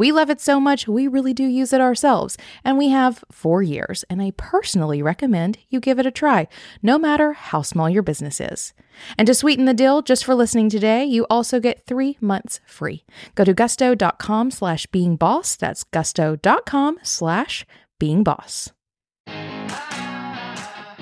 [0.00, 3.62] We love it so much, we really do use it ourselves, and we have four
[3.62, 6.48] years, and I personally recommend you give it a try,
[6.82, 8.72] no matter how small your business is.
[9.18, 13.04] And to sweeten the deal, just for listening today, you also get three months free.
[13.34, 15.54] Go to gusto.com slash being boss.
[15.54, 17.66] That's gusto.com slash
[17.98, 18.70] being boss.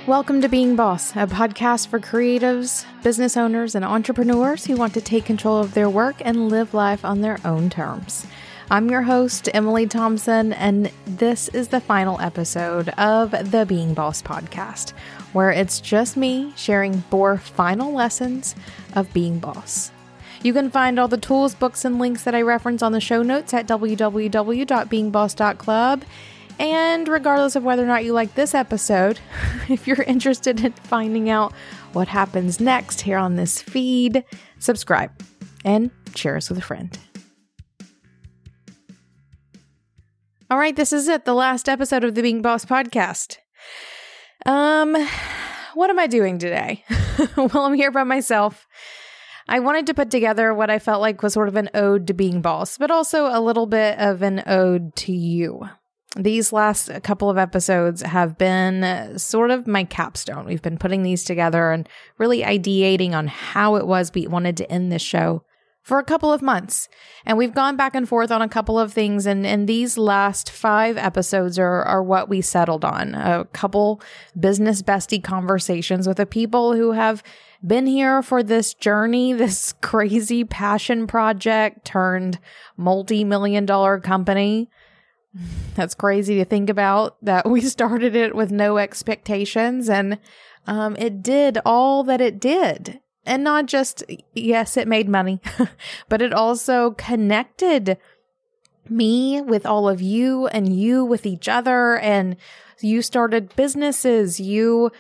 [0.09, 5.01] Welcome to Being Boss, a podcast for creatives, business owners, and entrepreneurs who want to
[5.01, 8.27] take control of their work and live life on their own terms.
[8.71, 14.21] I'm your host, Emily Thompson, and this is the final episode of the Being Boss
[14.21, 14.91] podcast,
[15.33, 18.55] where it's just me sharing four final lessons
[18.93, 19.91] of being boss.
[20.43, 23.23] You can find all the tools, books, and links that I reference on the show
[23.23, 26.05] notes at www.beingboss.club.
[26.59, 29.19] And regardless of whether or not you like this episode,
[29.71, 31.55] if you're interested in finding out
[31.95, 34.25] what happens next here on this feed,
[34.59, 35.11] subscribe
[35.65, 36.99] and share us with a friend.
[40.51, 43.37] All right, this is it, the last episode of the Being Boss podcast.
[44.47, 44.97] Um,
[45.75, 46.85] what am I doing today?
[47.37, 48.67] well, I'm here by myself.
[49.47, 52.15] I wanted to put together what I felt like was sort of an ode to
[52.15, 55.69] being boss, but also a little bit of an ode to you.
[56.17, 60.47] These last couple of episodes have been sort of my capstone.
[60.47, 64.73] We've been putting these together and really ideating on how it was we wanted to
[64.73, 65.45] end this show
[65.89, 66.87] for a couple of months.
[67.25, 69.25] And we've gone back and forth on a couple of things.
[69.25, 74.03] And, and these last five episodes are, are what we settled on a couple
[74.39, 77.23] business bestie conversations with the people who have
[77.67, 82.39] been here for this journey, this crazy passion project turned
[82.77, 84.69] multi million dollar company.
[85.75, 90.19] That's crazy to think about that we started it with no expectations and
[90.67, 94.03] um, it did all that it did and not just,
[94.35, 95.41] yes, it made money,
[96.09, 97.99] but it also connected
[98.89, 101.99] me with all of you and you with each other.
[101.99, 102.37] And
[102.81, 104.91] you started businesses, you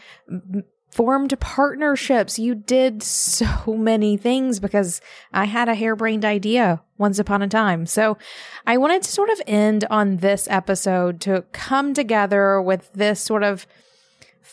[0.90, 5.00] formed partnerships, you did so many things because
[5.32, 7.86] I had a harebrained idea once upon a time.
[7.86, 8.18] So
[8.66, 13.42] I wanted to sort of end on this episode to come together with this sort
[13.42, 13.66] of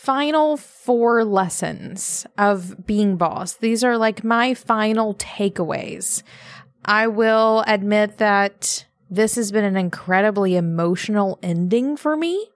[0.06, 3.54] final four lessons of being boss.
[3.54, 6.22] These are like my final takeaways.
[6.86, 12.50] I will admit that this has been an incredibly emotional ending for me.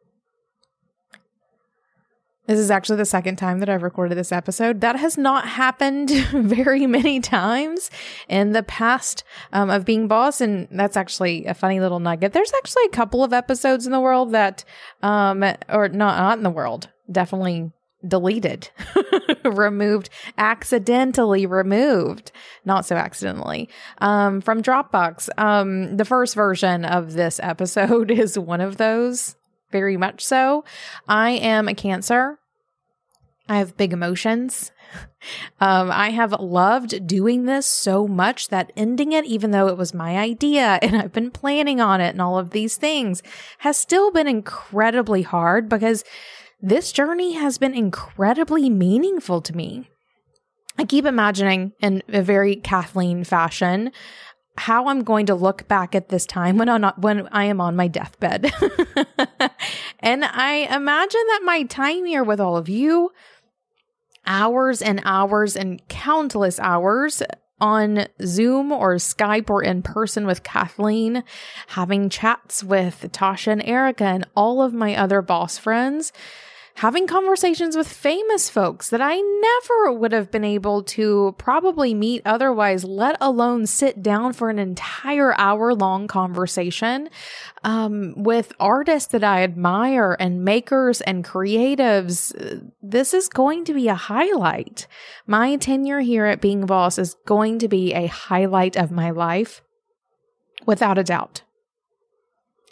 [2.46, 4.81] This is actually the second time that I've recorded this episode.
[4.81, 7.92] That has not happened very many times
[8.28, 9.24] in the past
[9.54, 10.42] um, of being boss.
[10.42, 12.34] And that's actually a funny little nugget.
[12.34, 14.66] There's actually a couple of episodes in the world that,
[15.04, 17.72] um, or not, not in the world, definitely
[18.08, 18.70] deleted,
[19.44, 22.31] removed, accidentally removed,
[22.66, 25.30] not so accidentally, um, from Dropbox.
[25.38, 29.36] Um, the first version of this episode is one of those,
[29.72, 30.64] very much so.
[31.08, 32.40] I am a Cancer.
[33.48, 34.72] I have big emotions.
[35.59, 39.94] Um, I have loved doing this so much that ending it, even though it was
[39.94, 43.22] my idea and I've been planning on it and all of these things,
[43.58, 46.06] has still been incredibly hard because
[46.62, 49.90] this journey has been incredibly meaningful to me.
[50.78, 53.92] I keep imagining in a very Kathleen fashion
[54.58, 57.62] how I'm going to look back at this time when I'm not, when I am
[57.62, 58.52] on my deathbed.
[60.00, 63.12] and I imagine that my time here with all of you,
[64.25, 67.24] hours and hours and countless hours
[67.62, 71.24] on Zoom or Skype or in person with Kathleen,
[71.68, 76.12] having chats with Tasha and Erica and all of my other boss friends
[76.79, 82.21] having conversations with famous folks that I never would have been able to probably meet
[82.24, 87.09] otherwise, let alone sit down for an entire hour long conversation
[87.65, 92.31] um, with artists that I admire and makers and creatives.
[92.81, 94.88] This is going to be a highlight.
[95.27, 99.62] My tenure here at Being Boss is going to be a highlight of my life
[100.65, 101.42] without a doubt.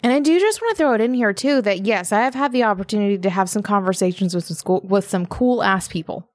[0.02, 2.34] And I do just want to throw it in here too that yes, I have
[2.34, 6.30] had the opportunity to have some conversations with some school, with some cool ass people.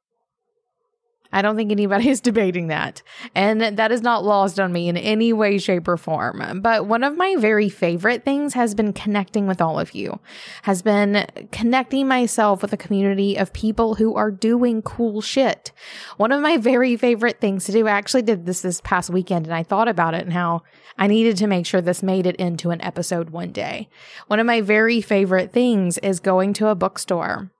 [1.33, 3.01] I don't think anybody is debating that.
[3.35, 6.61] And that is not lost on me in any way, shape, or form.
[6.61, 10.19] But one of my very favorite things has been connecting with all of you,
[10.61, 15.71] has been connecting myself with a community of people who are doing cool shit.
[16.17, 19.45] One of my very favorite things to do, I actually did this this past weekend
[19.45, 20.61] and I thought about it and how
[20.97, 23.89] I needed to make sure this made it into an episode one day.
[24.27, 27.51] One of my very favorite things is going to a bookstore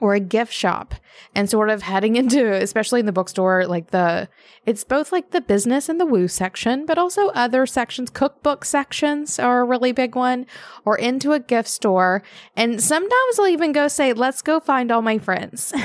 [0.00, 0.94] or a gift shop.
[1.34, 4.28] And sort of heading into especially in the bookstore like the
[4.66, 8.10] it's both like the business and the woo section but also other sections.
[8.10, 10.46] Cookbook sections are a really big one
[10.84, 12.22] or into a gift store.
[12.56, 15.72] And sometimes i'll even go say let's go find all my friends.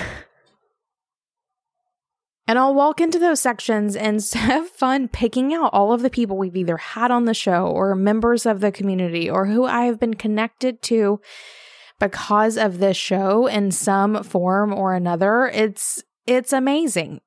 [2.50, 6.36] And I'll walk into those sections and have fun picking out all of the people
[6.36, 10.00] we've either had on the show or members of the community or who I have
[10.00, 11.22] been connected to
[12.00, 15.48] because of this show in some form or another.
[15.48, 17.22] It's it's amazing.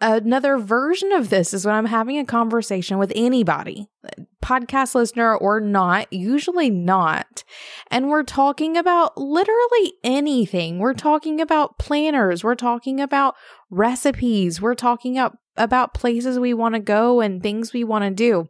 [0.00, 3.88] Another version of this is when I'm having a conversation with anybody,
[4.40, 7.42] podcast listener or not, usually not.
[7.90, 10.78] And we're talking about literally anything.
[10.78, 12.44] We're talking about planners.
[12.44, 13.34] We're talking about
[13.70, 14.60] recipes.
[14.60, 18.48] We're talking about, about places we want to go and things we want to do.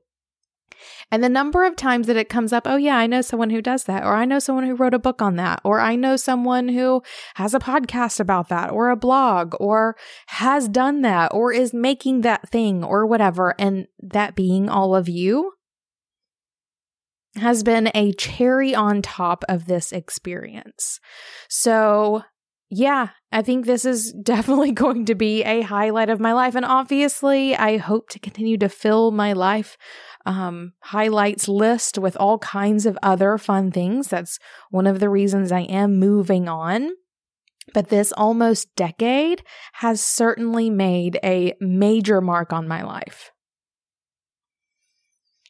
[1.10, 3.62] And the number of times that it comes up, oh, yeah, I know someone who
[3.62, 6.16] does that, or I know someone who wrote a book on that, or I know
[6.16, 7.02] someone who
[7.36, 9.96] has a podcast about that, or a blog, or
[10.26, 13.54] has done that, or is making that thing, or whatever.
[13.58, 15.52] And that being all of you
[17.36, 21.00] has been a cherry on top of this experience.
[21.48, 22.22] So,
[22.70, 26.54] yeah, I think this is definitely going to be a highlight of my life.
[26.54, 29.78] And obviously, I hope to continue to fill my life
[30.28, 34.08] um, highlights list with all kinds of other fun things.
[34.08, 34.38] That's
[34.70, 36.90] one of the reasons I am moving on.
[37.72, 39.42] But this almost decade
[39.74, 43.30] has certainly made a major mark on my life.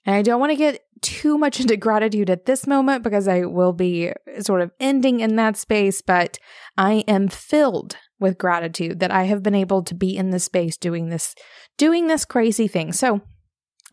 [0.04, 3.44] And I don't want to get too much into gratitude at this moment because I
[3.46, 6.38] will be sort of ending in that space, but
[6.76, 10.76] I am filled with gratitude that I have been able to be in this space
[10.76, 11.34] doing this
[11.76, 12.92] doing this crazy thing.
[12.92, 13.22] So,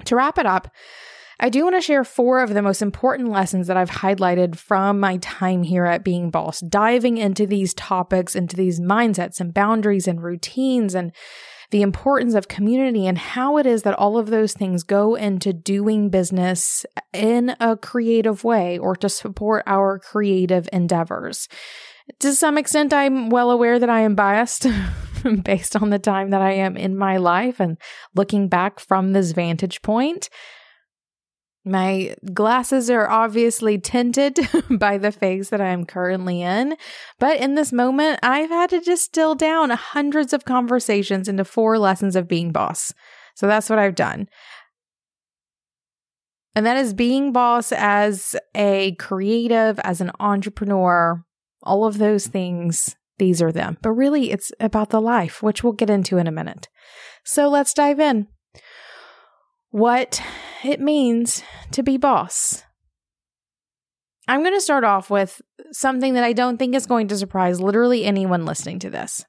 [0.03, 0.69] to wrap it up,
[1.39, 4.99] I do want to share four of the most important lessons that I've highlighted from
[4.99, 10.07] my time here at Being Boss, diving into these topics, into these mindsets and boundaries
[10.07, 11.11] and routines and
[11.71, 15.51] the importance of community and how it is that all of those things go into
[15.51, 21.49] doing business in a creative way or to support our creative endeavors.
[22.19, 24.67] To some extent, I'm well aware that I am biased
[25.43, 27.77] based on the time that I am in my life and
[28.13, 30.29] looking back from this vantage point.
[31.67, 34.37] My glasses are obviously tinted
[34.69, 36.75] by the phase that I'm currently in.
[37.19, 42.15] But in this moment, I've had to distill down hundreds of conversations into four lessons
[42.15, 42.93] of being boss.
[43.33, 44.29] So that's what I've done.
[46.53, 51.25] And that is being boss as a creative, as an entrepreneur,
[51.63, 53.77] all of those things these are them.
[53.81, 56.67] But really, it's about the life, which we'll get into in a minute.
[57.23, 58.27] So let's dive in.
[59.71, 60.21] What
[60.63, 62.63] it means to be boss.
[64.27, 65.41] I'm going to start off with
[65.71, 69.25] something that I don't think is going to surprise literally anyone listening to this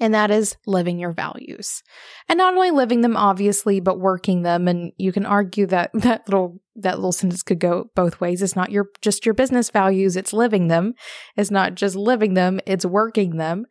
[0.00, 1.82] and that is living your values.
[2.28, 6.28] And not only living them obviously, but working them and you can argue that that
[6.28, 8.42] little that little sentence could go both ways.
[8.42, 10.94] It's not your just your business values, it's living them.
[11.36, 13.66] It's not just living them, it's working them.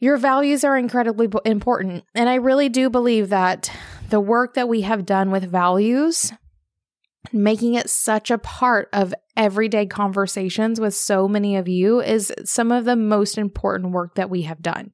[0.00, 3.70] Your values are incredibly important, and I really do believe that
[4.10, 6.32] the work that we have done with values
[7.32, 12.70] making it such a part of everyday conversations with so many of you is some
[12.70, 14.92] of the most important work that we have done.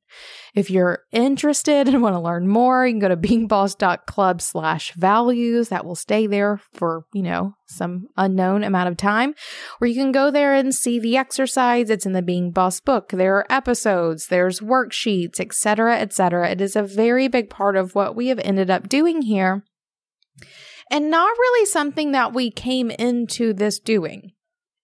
[0.54, 5.68] If you're interested and want to learn more, you can go to beingboss.club slash values.
[5.68, 9.34] That will stay there for, you know, some unknown amount of time.
[9.80, 11.90] Or you can go there and see the exercise.
[11.90, 13.10] It's in the Being Boss book.
[13.10, 16.50] There are episodes, there's worksheets, etc., etc.
[16.50, 19.64] It is a very big part of what we have ended up doing here
[20.90, 24.32] and not really something that we came into this doing.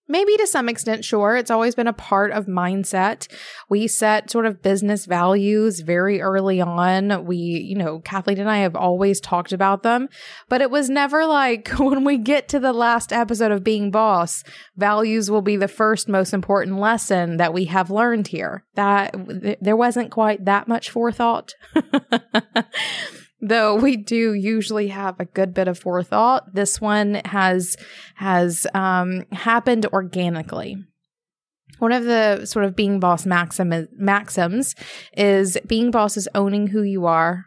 [0.09, 1.35] Maybe to some extent, sure.
[1.35, 3.27] It's always been a part of mindset.
[3.69, 7.25] We set sort of business values very early on.
[7.25, 10.07] We, you know, Kathleen and I have always talked about them,
[10.47, 14.45] but it was never like when we get to the last episode of Being Boss,
[14.77, 18.63] values will be the first most important lesson that we have learned here.
[18.75, 21.53] That th- there wasn't quite that much forethought.
[23.41, 26.53] though we do usually have a good bit of forethought.
[26.53, 27.77] This one has
[28.15, 30.77] has um, happened organically.
[31.79, 34.75] one of the sort of being boss maxim, maxims
[35.15, 37.45] is being boss is owning who you are,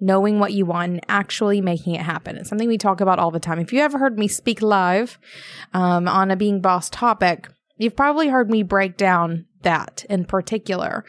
[0.00, 2.36] knowing what you want, and actually making it happen.
[2.36, 3.58] It's something we talk about all the time.
[3.58, 5.18] If you ever heard me speak live
[5.74, 7.48] um, on a being boss topic,
[7.82, 11.04] you've probably heard me break down that in particular.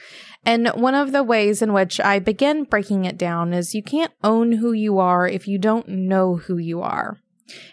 [0.45, 4.11] And one of the ways in which I begin breaking it down is you can't
[4.23, 7.17] own who you are if you don't know who you are.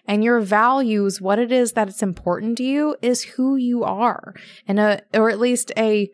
[0.07, 4.35] And your values, what it is that it's important to you, is who you are,
[4.67, 6.11] and a, or at least a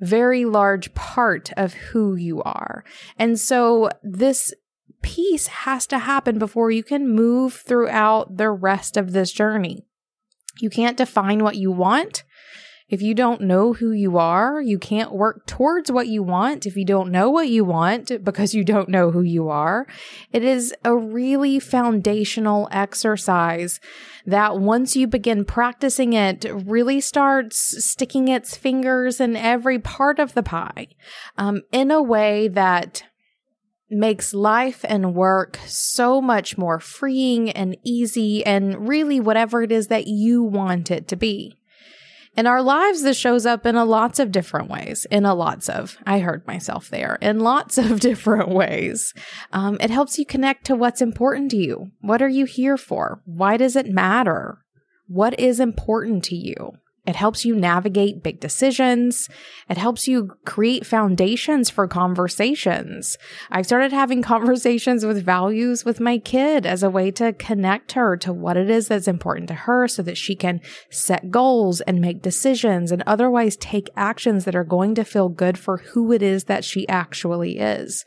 [0.00, 2.84] very large part of who you are.
[3.18, 4.54] And so this
[5.02, 9.84] piece has to happen before you can move throughout the rest of this journey.
[10.60, 12.24] You can't define what you want
[12.92, 16.76] if you don't know who you are, you can't work towards what you want if
[16.76, 19.86] you don't know what you want because you don't know who you are.
[20.30, 23.80] It is a really foundational exercise
[24.26, 30.34] that once you begin practicing it, really starts sticking its fingers in every part of
[30.34, 30.88] the pie
[31.38, 33.04] um, in a way that
[33.92, 39.88] makes life and work so much more freeing and easy and really whatever it is
[39.88, 41.56] that you want it to be.
[42.34, 45.06] In our lives, this shows up in a lots of different ways.
[45.10, 49.12] In a lots of, I heard myself there, in lots of different ways.
[49.52, 51.90] Um, it helps you connect to what's important to you.
[52.00, 53.20] What are you here for?
[53.26, 54.58] Why does it matter?
[55.08, 56.72] What is important to you?
[57.04, 59.28] It helps you navigate big decisions.
[59.68, 63.18] It helps you create foundations for conversations.
[63.50, 68.16] I've started having conversations with values with my kid as a way to connect her
[68.18, 72.00] to what it is that's important to her so that she can set goals and
[72.00, 76.22] make decisions and otherwise take actions that are going to feel good for who it
[76.22, 78.04] is that she actually is.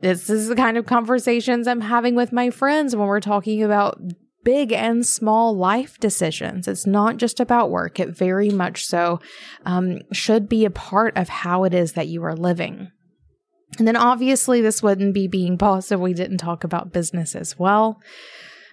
[0.00, 3.98] This is the kind of conversations I'm having with my friends when we're talking about
[4.44, 6.68] big and small life decisions.
[6.68, 7.98] It's not just about work.
[7.98, 9.20] It very much so
[9.64, 12.90] um, should be a part of how it is that you are living.
[13.78, 17.58] And then obviously, this wouldn't be being boss if we didn't talk about business as
[17.58, 18.00] well.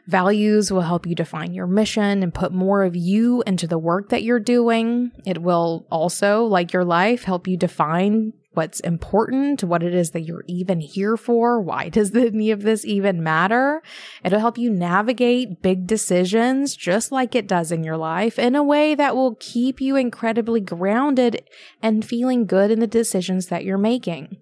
[0.07, 4.09] Values will help you define your mission and put more of you into the work
[4.09, 5.11] that you're doing.
[5.25, 10.21] It will also, like your life, help you define what's important, what it is that
[10.21, 11.61] you're even here for.
[11.61, 13.81] Why does any of this even matter?
[14.23, 18.63] It'll help you navigate big decisions just like it does in your life in a
[18.63, 21.43] way that will keep you incredibly grounded
[21.81, 24.37] and feeling good in the decisions that you're making.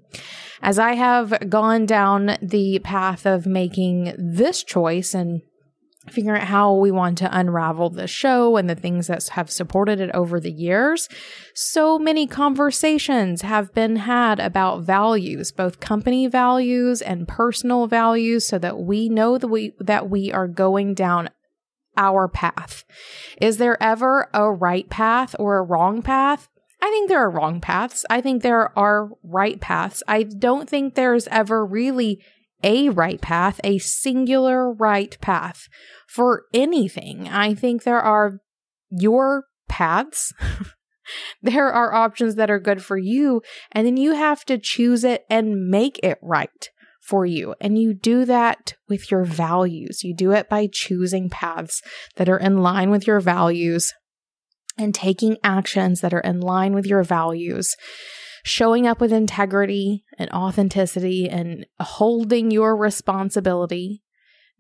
[0.61, 5.41] As I have gone down the path of making this choice and
[6.08, 10.00] figuring out how we want to unravel the show and the things that have supported
[10.00, 11.10] it over the years.
[11.53, 18.58] So many conversations have been had about values, both company values and personal values, so
[18.60, 21.29] that we know that we, that we are going down
[21.98, 22.86] our path.
[23.41, 26.48] Is there ever a right path or a wrong path?
[26.82, 28.06] I think there are wrong paths.
[28.10, 30.01] I think there are right paths.
[30.08, 32.24] I don't think there's ever really
[32.63, 35.67] a right path, a singular right path
[36.07, 37.27] for anything.
[37.27, 38.39] I think there are
[38.89, 40.33] your paths.
[41.41, 45.25] there are options that are good for you, and then you have to choose it
[45.29, 46.69] and make it right
[47.01, 47.55] for you.
[47.59, 50.03] And you do that with your values.
[50.03, 51.81] You do it by choosing paths
[52.17, 53.93] that are in line with your values
[54.77, 57.75] and taking actions that are in line with your values
[58.43, 64.03] showing up with integrity and authenticity and holding your responsibility.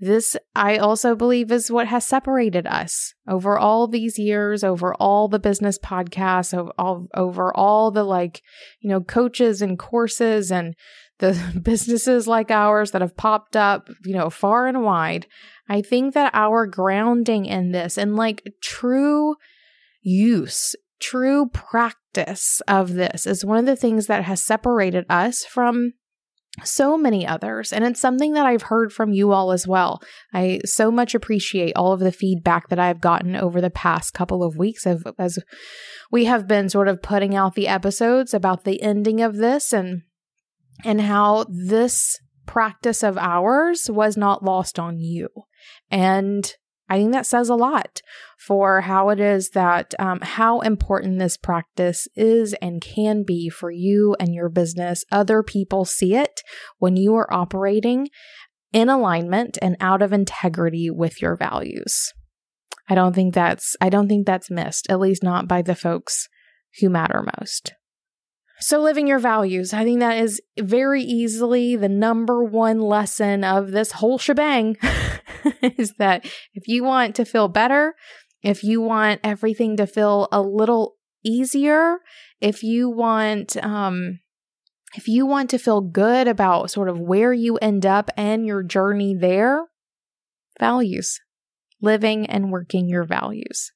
[0.01, 5.27] This, I also believe, is what has separated us over all these years, over all
[5.27, 8.41] the business podcasts, over all, over all the like,
[8.79, 10.73] you know, coaches and courses and
[11.19, 15.27] the businesses like ours that have popped up, you know, far and wide.
[15.67, 19.35] I think that our grounding in this and like true
[20.01, 25.93] use true practice of this is one of the things that has separated us from
[26.63, 27.71] so many others.
[27.71, 30.01] And it's something that I've heard from you all as well.
[30.33, 34.43] I so much appreciate all of the feedback that I've gotten over the past couple
[34.43, 35.39] of weeks of, as
[36.11, 40.03] we have been sort of putting out the episodes about the ending of this and
[40.83, 45.27] and how this practice of ours was not lost on you.
[45.91, 46.51] And
[46.89, 48.01] I think that says a lot
[48.37, 53.69] for how it is that, um, how important this practice is and can be for
[53.69, 55.05] you and your business.
[55.11, 56.41] Other people see it
[56.79, 58.09] when you are operating
[58.73, 62.11] in alignment and out of integrity with your values.
[62.87, 66.27] I don't think that's, I don't think that's missed, at least not by the folks
[66.79, 67.73] who matter most.
[68.61, 73.71] So, living your values, I think that is very easily the number one lesson of
[73.71, 74.75] this whole shebang
[75.61, 77.95] is that if you want to feel better,
[78.41, 81.97] if you want everything to feel a little easier,
[82.39, 84.19] if you want, um,
[84.95, 88.63] if you want to feel good about sort of where you end up and your
[88.63, 89.65] journey there,
[90.59, 91.19] values,
[91.81, 93.71] living and working your values.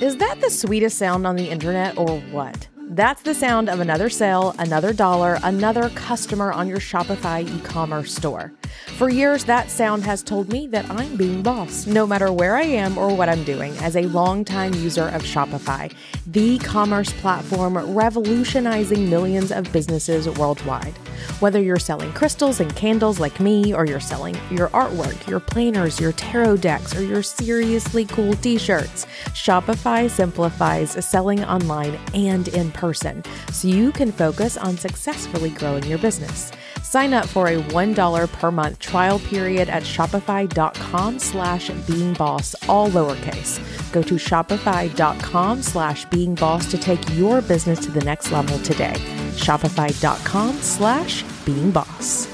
[0.00, 2.66] Is that the sweetest sound on the internet or what?
[2.88, 8.14] That's the sound of another sale, another dollar, another customer on your Shopify e commerce
[8.14, 8.52] store.
[8.98, 12.62] For years, that sound has told me that I'm being boss, no matter where I
[12.62, 15.92] am or what I'm doing, as a longtime user of Shopify,
[16.26, 20.94] the commerce platform revolutionizing millions of businesses worldwide.
[21.40, 26.00] Whether you're selling crystals and candles like me, or you're selling your artwork, your planners,
[26.00, 32.71] your tarot decks, or your seriously cool t shirts, Shopify simplifies selling online and in
[32.74, 36.52] person so you can focus on successfully growing your business.
[36.82, 43.60] Sign up for a $1 per month trial period at shopify.com slash beingboss, all lowercase.
[43.92, 48.94] Go to shopify.com slash beingboss to take your business to the next level today.
[49.36, 52.32] Shopify.com slash beingboss.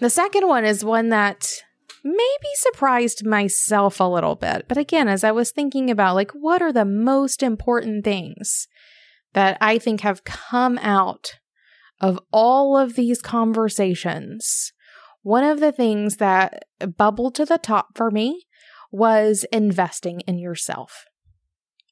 [0.00, 1.62] The second one is one that
[2.04, 4.66] maybe surprised myself a little bit.
[4.68, 8.68] But again, as I was thinking about like what are the most important things
[9.32, 11.38] that I think have come out
[12.00, 14.72] of all of these conversations,
[15.22, 16.64] one of the things that
[16.96, 18.46] bubbled to the top for me
[18.92, 21.06] was investing in yourself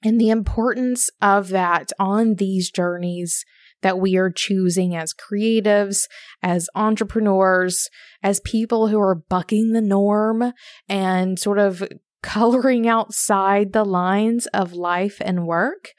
[0.04, 3.44] and the importance of that on these journeys
[3.82, 6.08] that we are choosing as creatives,
[6.42, 7.88] as entrepreneurs,
[8.22, 10.52] as people who are bucking the norm
[10.88, 11.86] and sort of
[12.22, 15.90] coloring outside the lines of life and work.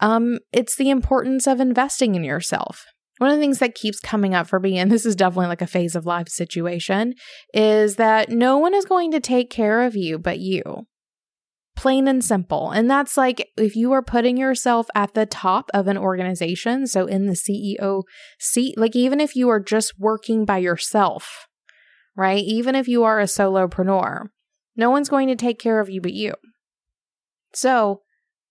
[0.00, 2.86] Um, it's the importance of investing in yourself.
[3.18, 5.60] One of the things that keeps coming up for me, and this is definitely like
[5.60, 7.14] a phase of life situation,
[7.52, 10.86] is that no one is going to take care of you but you
[11.76, 12.70] plain and simple.
[12.70, 17.06] And that's like if you are putting yourself at the top of an organization, so
[17.06, 18.02] in the CEO
[18.38, 21.46] seat, like even if you are just working by yourself,
[22.16, 22.44] right?
[22.44, 24.26] Even if you are a solopreneur,
[24.76, 26.34] no one's going to take care of you but you.
[27.54, 28.02] So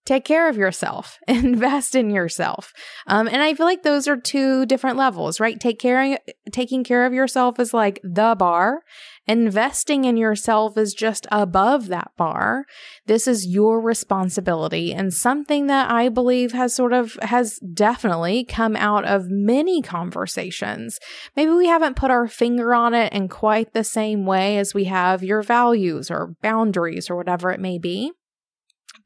[0.06, 2.74] take care of yourself, invest in yourself.
[3.08, 5.60] Um, and I feel like those are two different levels, right?
[5.60, 6.20] Take care,
[6.52, 8.82] taking care of yourself is like the bar.
[9.28, 12.66] Investing in yourself is just above that bar.
[13.06, 18.76] This is your responsibility and something that I believe has sort of, has definitely come
[18.76, 20.98] out of many conversations.
[21.36, 24.86] Maybe we haven't put our finger on it in quite the same way as we
[24.86, 28.14] have your values or boundaries or whatever it may be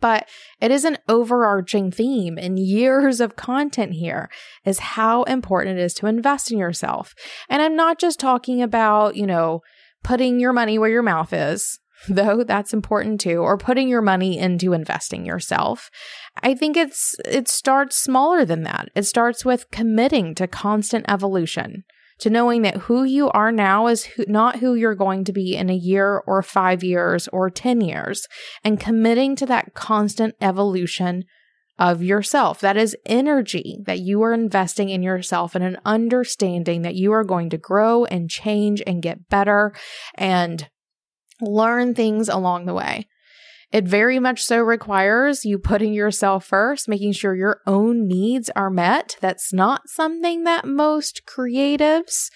[0.03, 0.27] but
[0.59, 4.29] it is an overarching theme in years of content here
[4.65, 7.15] is how important it is to invest in yourself.
[7.47, 9.61] And I'm not just talking about, you know,
[10.03, 14.37] putting your money where your mouth is, though that's important too, or putting your money
[14.37, 15.89] into investing yourself.
[16.41, 18.89] I think it's it starts smaller than that.
[18.95, 21.85] It starts with committing to constant evolution
[22.19, 25.55] to knowing that who you are now is who, not who you're going to be
[25.55, 28.27] in a year or five years or 10 years,
[28.63, 31.23] and committing to that constant evolution
[31.79, 32.59] of yourself.
[32.59, 37.23] That is energy that you are investing in yourself and an understanding that you are
[37.23, 39.73] going to grow and change and get better
[40.15, 40.69] and
[41.41, 43.07] learn things along the way.
[43.73, 48.69] It very much so requires you putting yourself first, making sure your own needs are
[48.69, 49.17] met.
[49.19, 52.29] That's not something that most creatives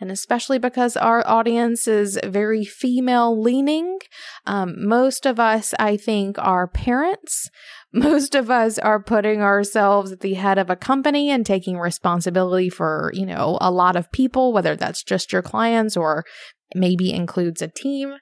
[0.00, 3.98] and especially because our audience is very female leaning.
[4.44, 7.48] Um, most of us, I think, are parents.
[7.96, 12.68] Most of us are putting ourselves at the head of a company and taking responsibility
[12.68, 16.24] for, you know, a lot of people, whether that's just your clients or
[16.74, 18.16] maybe includes a team.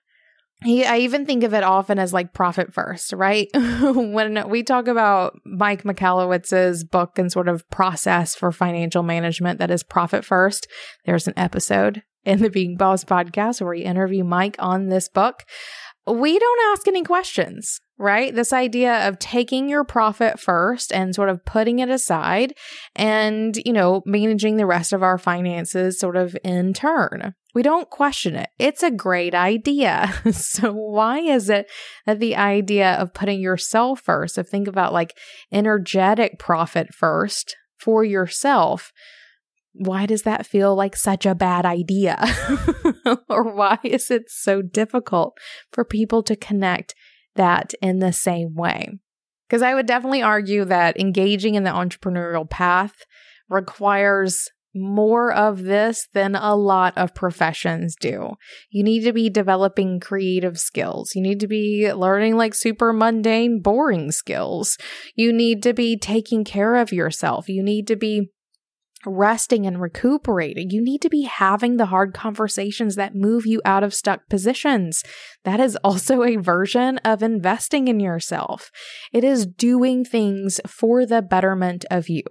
[0.64, 3.48] I even think of it often as like profit first, right?
[3.54, 9.70] when we talk about Mike Michalowicz's book and sort of process for financial management that
[9.70, 10.68] is profit first,
[11.04, 15.42] there's an episode in the Being Boss podcast where we interview Mike on this book.
[16.06, 18.34] We don't ask any questions, right?
[18.34, 22.52] This idea of taking your profit first and sort of putting it aside
[22.96, 27.34] and, you know, managing the rest of our finances sort of in turn.
[27.54, 28.48] We don't question it.
[28.58, 30.12] It's a great idea.
[30.32, 31.70] so why is it
[32.04, 35.16] that the idea of putting yourself first, of think about like
[35.52, 38.92] energetic profit first for yourself,
[39.74, 42.20] why does that feel like such a bad idea?
[43.28, 45.38] or why is it so difficult
[45.70, 46.96] for people to connect
[47.36, 48.98] that in the same way?
[49.48, 53.04] Because I would definitely argue that engaging in the entrepreneurial path
[53.48, 58.30] requires more of this than a lot of professions do.
[58.70, 61.12] You need to be developing creative skills.
[61.14, 64.78] You need to be learning like super mundane, boring skills.
[65.14, 67.48] You need to be taking care of yourself.
[67.48, 68.30] You need to be
[69.04, 70.70] resting and recuperating.
[70.70, 75.02] You need to be having the hard conversations that move you out of stuck positions.
[75.44, 78.70] That is also a version of investing in yourself.
[79.12, 82.22] It is doing things for the betterment of you,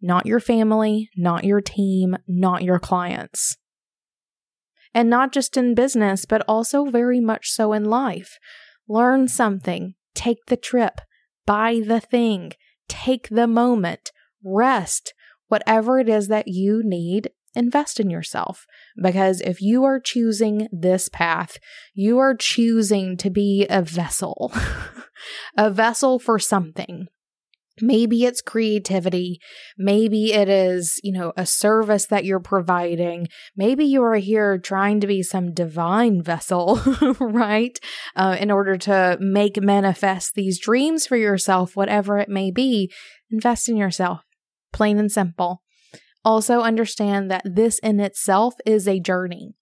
[0.00, 3.56] not your family, not your team, not your clients.
[4.92, 8.38] And not just in business, but also very much so in life.
[8.88, 11.00] Learn something, take the trip,
[11.46, 12.52] buy the thing,
[12.88, 14.10] take the moment,
[14.44, 15.14] rest,
[15.50, 18.66] whatever it is that you need, invest in yourself.
[19.00, 21.58] Because if you are choosing this path,
[21.92, 24.52] you are choosing to be a vessel,
[25.58, 27.08] a vessel for something.
[27.82, 29.40] Maybe it's creativity.
[29.78, 33.26] Maybe it is, you know, a service that you're providing.
[33.56, 36.76] Maybe you are here trying to be some divine vessel,
[37.20, 37.78] right?
[38.14, 42.92] Uh, in order to make manifest these dreams for yourself, whatever it may be.
[43.30, 44.20] Invest in yourself
[44.72, 45.62] plain and simple.
[46.24, 49.54] Also, understand that this in itself is a journey.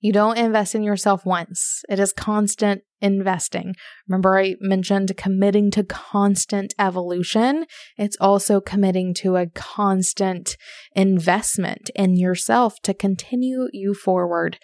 [0.00, 3.74] You don't invest in yourself once, it is constant investing.
[4.08, 7.66] Remember, I mentioned committing to constant evolution.
[7.96, 10.56] It's also committing to a constant
[10.94, 14.58] investment in yourself to continue you forward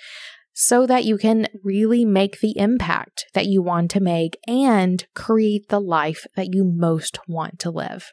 [0.52, 5.68] so that you can really make the impact that you want to make and create
[5.68, 8.10] the life that you most want to live.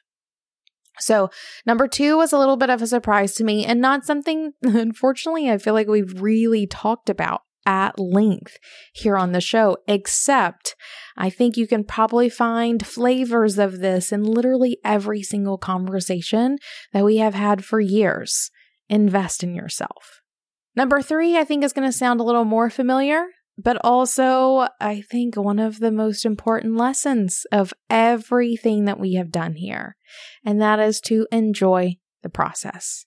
[1.00, 1.30] So,
[1.66, 5.50] number two was a little bit of a surprise to me and not something, unfortunately,
[5.50, 8.58] I feel like we've really talked about at length
[8.94, 10.76] here on the show, except
[11.18, 16.58] I think you can probably find flavors of this in literally every single conversation
[16.94, 18.52] that we have had for years.
[18.88, 20.22] Invest in yourself.
[20.76, 23.26] Number three, I think is going to sound a little more familiar
[23.58, 29.32] but also, I think one of the most important lessons of everything that we have
[29.32, 29.96] done here,
[30.44, 33.06] and that is to enjoy the process.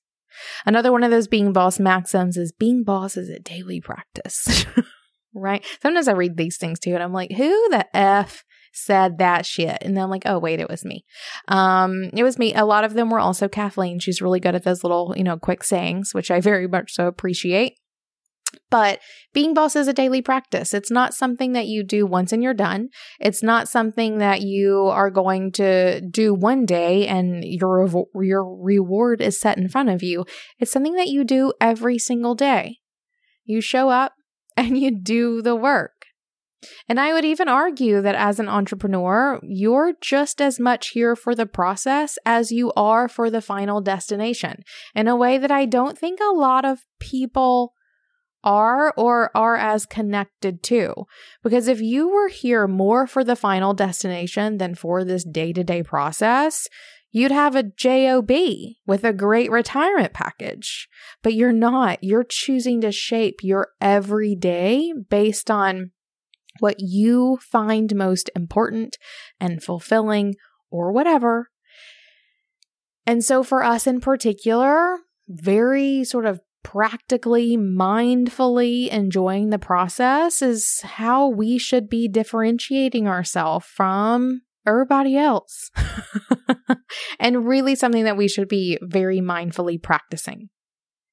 [0.64, 4.64] Another one of those being boss maxims is being boss is a daily practice,
[5.34, 5.64] right?
[5.82, 9.78] Sometimes I read these things too, and I'm like, who the F said that shit?
[9.82, 11.04] And then I'm like, oh, wait, it was me.
[11.48, 12.54] Um, it was me.
[12.54, 13.98] A lot of them were also Kathleen.
[13.98, 17.06] She's really good at those little, you know, quick sayings, which I very much so
[17.06, 17.74] appreciate.
[18.70, 19.00] But
[19.32, 20.74] being boss is a daily practice.
[20.74, 22.88] It's not something that you do once and you're done.
[23.18, 27.88] It's not something that you are going to do one day and your
[28.22, 30.24] your reward is set in front of you.
[30.58, 32.78] It's something that you do every single day.
[33.44, 34.12] You show up
[34.56, 35.92] and you do the work.
[36.88, 41.34] And I would even argue that as an entrepreneur, you're just as much here for
[41.34, 45.96] the process as you are for the final destination in a way that I don't
[45.96, 47.74] think a lot of people
[48.44, 50.94] are or are as connected to.
[51.42, 55.64] Because if you were here more for the final destination than for this day to
[55.64, 56.68] day process,
[57.10, 58.30] you'd have a JOB
[58.86, 60.88] with a great retirement package.
[61.22, 62.02] But you're not.
[62.02, 65.90] You're choosing to shape your everyday based on
[66.60, 68.96] what you find most important
[69.40, 70.34] and fulfilling
[70.70, 71.50] or whatever.
[73.06, 74.98] And so for us in particular,
[75.28, 76.40] very sort of
[76.72, 85.70] practically, mindfully enjoying the process is how we should be differentiating ourselves from everybody else.
[87.18, 90.50] and really something that we should be very mindfully practicing.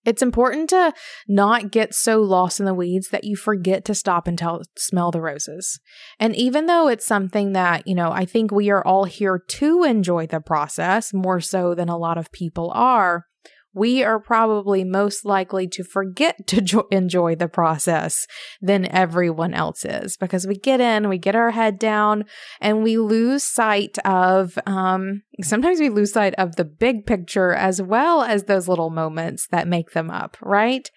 [0.03, 0.93] It's important to
[1.25, 5.09] not get so lost in the weeds that you forget to stop and tell, smell
[5.09, 5.79] the roses.
[6.19, 9.83] And even though it's something that, you know, I think we are all here to
[9.83, 13.25] enjoy the process more so than a lot of people are,
[13.75, 18.25] we are probably most likely to forget to jo- enjoy the process
[18.61, 22.23] than everyone else is because we get in, we get our head down,
[22.61, 27.81] and we lose sight of, um, sometimes we lose sight of the big picture as
[27.81, 30.89] well as those little moments that make them up, right?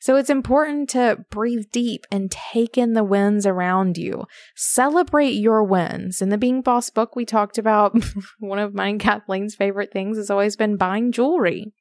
[0.00, 4.24] So it's important to breathe deep and take in the wins around you.
[4.56, 6.22] Celebrate your wins.
[6.22, 7.94] In the Being Boss book, we talked about
[8.40, 11.72] one of mine, Kathleen's favorite things has always been buying jewelry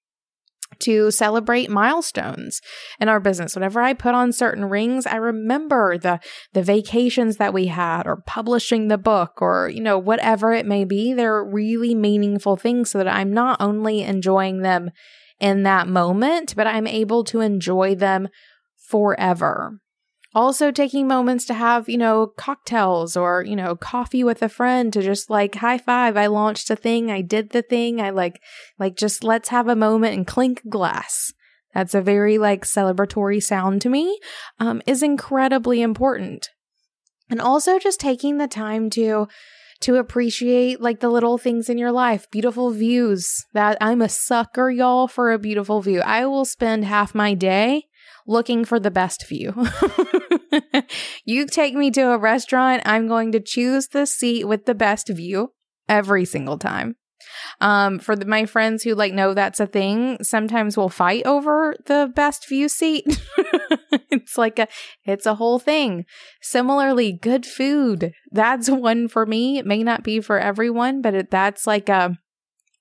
[0.80, 2.62] to celebrate milestones
[3.00, 3.56] in our business.
[3.56, 6.20] Whenever I put on certain rings, I remember the
[6.54, 10.86] the vacations that we had or publishing the book or you know whatever it may
[10.86, 11.14] be.
[11.14, 14.92] They're really meaningful things so that I'm not only enjoying them
[15.40, 18.30] in that moment, but I'm able to enjoy them
[18.78, 19.80] forever.
[20.34, 24.94] Also, taking moments to have, you know, cocktails or, you know, coffee with a friend
[24.94, 26.16] to just like high five.
[26.16, 27.12] I launched a thing.
[27.12, 28.00] I did the thing.
[28.00, 28.42] I like,
[28.80, 31.34] like, just let's have a moment and clink glass.
[31.74, 34.20] That's a very like celebratory sound to me,
[34.60, 36.50] um, is incredibly important.
[37.30, 39.28] And also just taking the time to
[39.82, 43.46] to appreciate like the little things in your life, beautiful views.
[43.54, 46.02] That I'm a sucker, y'all, for a beautiful view.
[46.02, 47.86] I will spend half my day
[48.28, 49.54] looking for the best view.
[51.26, 55.10] you take me to a restaurant, I'm going to choose the seat with the best
[55.10, 55.54] view
[55.88, 56.96] every single time.
[57.60, 61.76] Um, for the, my friends who like know that's a thing, sometimes we'll fight over
[61.86, 63.06] the best view seat.
[64.10, 64.68] it's like a,
[65.06, 66.06] it's a whole thing.
[66.42, 68.14] Similarly, good food.
[68.32, 69.58] That's one for me.
[69.58, 72.18] It may not be for everyone, but it, that's like a,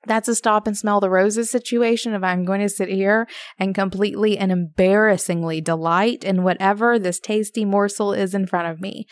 [0.07, 3.27] that's a stop and smell the roses situation if I'm going to sit here
[3.59, 9.07] and completely and embarrassingly delight in whatever this tasty morsel is in front of me.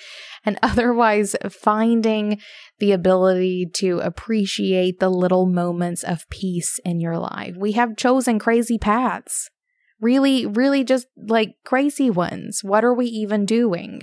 [0.45, 2.41] And otherwise, finding
[2.79, 7.55] the ability to appreciate the little moments of peace in your life.
[7.57, 9.51] We have chosen crazy paths.
[10.01, 12.61] Really, really just like crazy ones.
[12.63, 14.03] What are we even doing?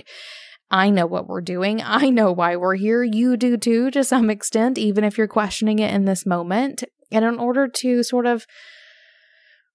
[0.70, 1.80] I know what we're doing.
[1.84, 3.02] I know why we're here.
[3.02, 6.82] You do too, to some extent, even if you're questioning it in this moment.
[7.12, 8.46] And in order to sort of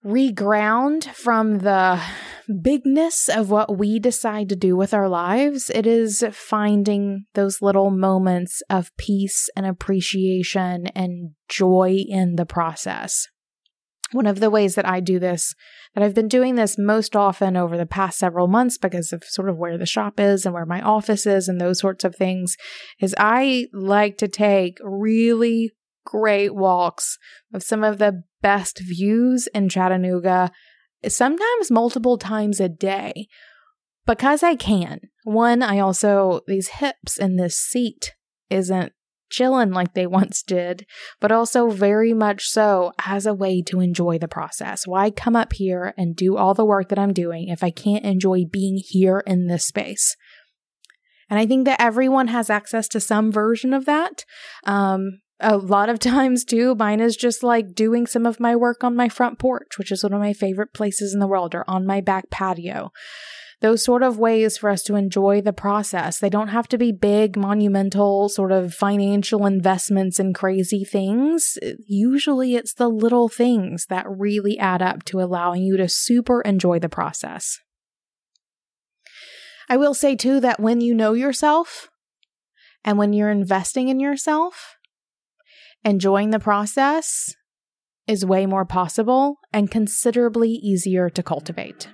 [0.06, 2.01] reground from the
[2.62, 7.91] bigness of what we decide to do with our lives, it is finding those little
[7.91, 13.27] moments of peace and appreciation and joy in the process.
[14.12, 15.54] One of the ways that I do this,
[15.95, 19.50] that I've been doing this most often over the past several months because of sort
[19.50, 22.58] of where the shop is and where my office is and those sorts of things,
[23.00, 25.71] is I like to take really
[26.06, 27.17] great walks
[27.54, 30.52] of some of the best views in Chattanooga,
[31.08, 33.28] sometimes multiple times a day.
[34.06, 35.00] Because I can.
[35.24, 38.13] One, I also, these hips and this seat
[38.50, 38.93] isn't
[39.32, 40.86] chilling like they once did,
[41.20, 44.86] but also very much so as a way to enjoy the process.
[44.86, 48.06] Why come up here and do all the work that I'm doing if I can't
[48.06, 50.15] enjoy being here in this space?
[51.30, 54.26] And I think that everyone has access to some version of that.
[54.65, 58.84] Um, a lot of times too, mine is just like doing some of my work
[58.84, 61.63] on my front porch, which is one of my favorite places in the world, or
[61.70, 62.91] on my back patio
[63.62, 66.17] those sort of ways for us to enjoy the process.
[66.17, 71.60] They don't have to be big, monumental, sort of financial investments in crazy things.
[71.88, 76.80] Usually it's the little things that really add up to allowing you to super enjoy
[76.80, 77.60] the process.
[79.69, 81.89] I will say too that when you know yourself
[82.84, 84.76] and when you're investing in yourself,
[85.86, 87.36] enjoying the process
[88.08, 91.88] is way more possible and considerably easier to cultivate.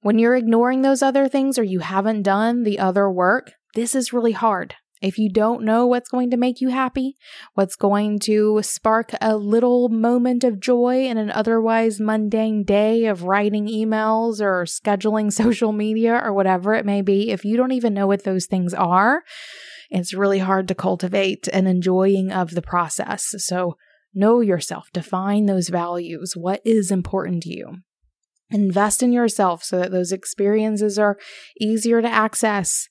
[0.00, 4.12] When you're ignoring those other things or you haven't done the other work, this is
[4.12, 4.74] really hard.
[5.00, 7.14] If you don't know what's going to make you happy,
[7.54, 13.22] what's going to spark a little moment of joy in an otherwise mundane day of
[13.22, 17.94] writing emails or scheduling social media or whatever it may be, if you don't even
[17.94, 19.22] know what those things are,
[19.90, 23.34] it's really hard to cultivate an enjoying of the process.
[23.38, 23.76] So
[24.14, 26.34] know yourself, define those values.
[26.36, 27.76] What is important to you?
[28.50, 31.18] Invest in yourself so that those experiences are
[31.60, 32.88] easier to access,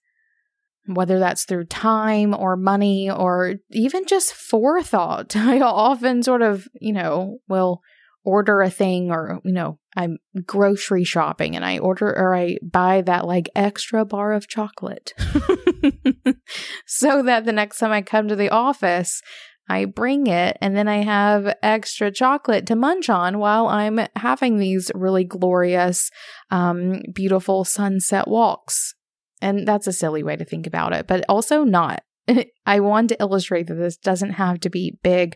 [0.85, 5.35] whether that's through time or money or even just forethought.
[5.35, 7.81] I often sort of, you know, will
[8.23, 13.01] order a thing or, you know, I'm grocery shopping and I order or I buy
[13.01, 15.13] that like extra bar of chocolate
[16.85, 19.21] so that the next time I come to the office,
[19.69, 24.57] I bring it and then I have extra chocolate to munch on while I'm having
[24.57, 26.09] these really glorious,
[26.51, 28.95] um, beautiful sunset walks.
[29.41, 32.03] And that's a silly way to think about it, but also not.
[32.65, 35.35] I want to illustrate that this doesn't have to be big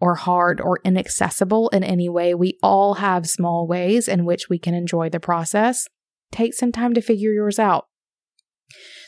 [0.00, 2.34] or hard or inaccessible in any way.
[2.34, 5.86] We all have small ways in which we can enjoy the process.
[6.30, 7.86] Take some time to figure yours out.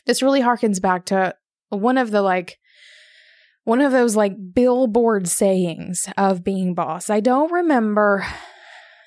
[0.06, 1.34] This really harkens back to
[1.68, 2.58] one of the like
[3.70, 7.08] one of those like billboard sayings of being boss.
[7.08, 8.26] I don't remember.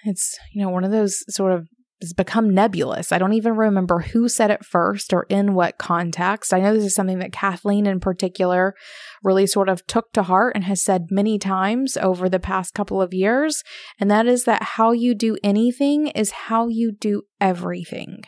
[0.06, 1.68] It's, you know, one of those sort of
[2.02, 3.12] has become nebulous.
[3.12, 6.54] I don't even remember who said it first or in what context.
[6.54, 8.74] I know this is something that Kathleen in particular
[9.22, 13.02] really sort of took to heart and has said many times over the past couple
[13.02, 13.64] of years.
[14.00, 18.24] And that is that how you do anything is how you do everything.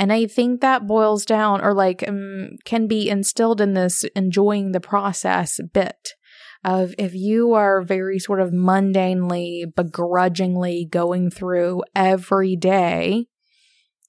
[0.00, 4.72] And I think that boils down or like um, can be instilled in this enjoying
[4.72, 6.14] the process bit
[6.64, 13.26] of if you are very sort of mundanely, begrudgingly going through every day,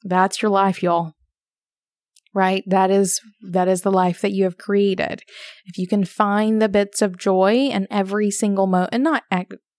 [0.04, 1.12] that's your life, y'all.
[2.34, 2.64] Right?
[2.66, 5.24] That is that is the life that you have created.
[5.66, 9.24] If you can find the bits of joy in every single moment, and not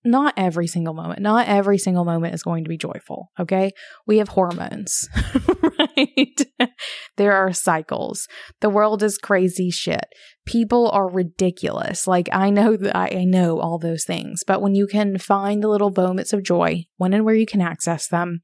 [0.04, 3.30] not every single moment, not every single moment is going to be joyful.
[3.38, 3.70] Okay.
[4.06, 5.08] We have hormones,
[5.78, 6.68] right?
[7.16, 8.26] there are cycles.
[8.60, 10.04] The world is crazy shit.
[10.44, 12.06] People are ridiculous.
[12.06, 15.62] Like I know that I, I know all those things, but when you can find
[15.62, 18.40] the little moments of joy, when and where you can access them,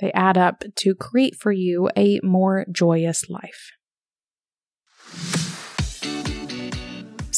[0.00, 3.72] they add up to create for you a more joyous life.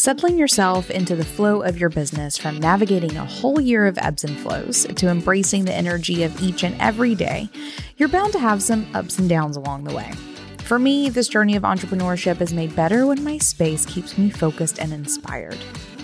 [0.04, 4.22] Settling yourself into the flow of your business from navigating a whole year of ebbs
[4.22, 7.48] and flows to embracing the energy of each and every day,
[7.96, 10.12] you're bound to have some ups and downs along the way.
[10.58, 14.78] For me, this journey of entrepreneurship is made better when my space keeps me focused
[14.78, 15.56] and inspired.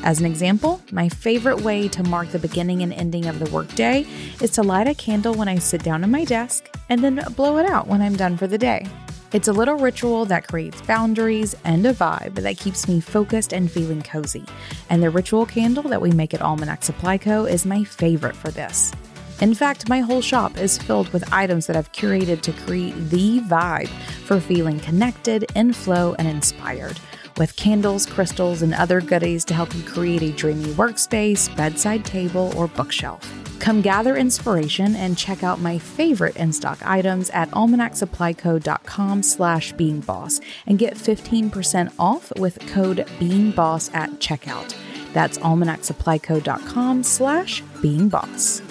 [0.02, 4.06] As an example, my favorite way to mark the beginning and ending of the workday
[4.40, 7.58] is to light a candle when I sit down at my desk and then blow
[7.58, 8.86] it out when I'm done for the day.
[9.32, 13.70] It's a little ritual that creates boundaries and a vibe that keeps me focused and
[13.70, 14.44] feeling cozy.
[14.88, 17.44] And the ritual candle that we make at Almanac Supply Co.
[17.44, 18.92] is my favorite for this.
[19.40, 23.38] In fact, my whole shop is filled with items that I've curated to create the
[23.42, 23.88] vibe
[24.24, 26.98] for feeling connected, in flow, and inspired
[27.38, 32.52] with candles, crystals, and other goodies to help you create a dreamy workspace, bedside table,
[32.56, 33.39] or bookshelf.
[33.60, 40.78] Come gather inspiration and check out my favorite in-stock items at almanacsupplyco.com slash beingboss and
[40.78, 44.74] get 15% off with code beingboss at checkout.
[45.12, 48.62] That's almanacsupplyco.com slash beingboss.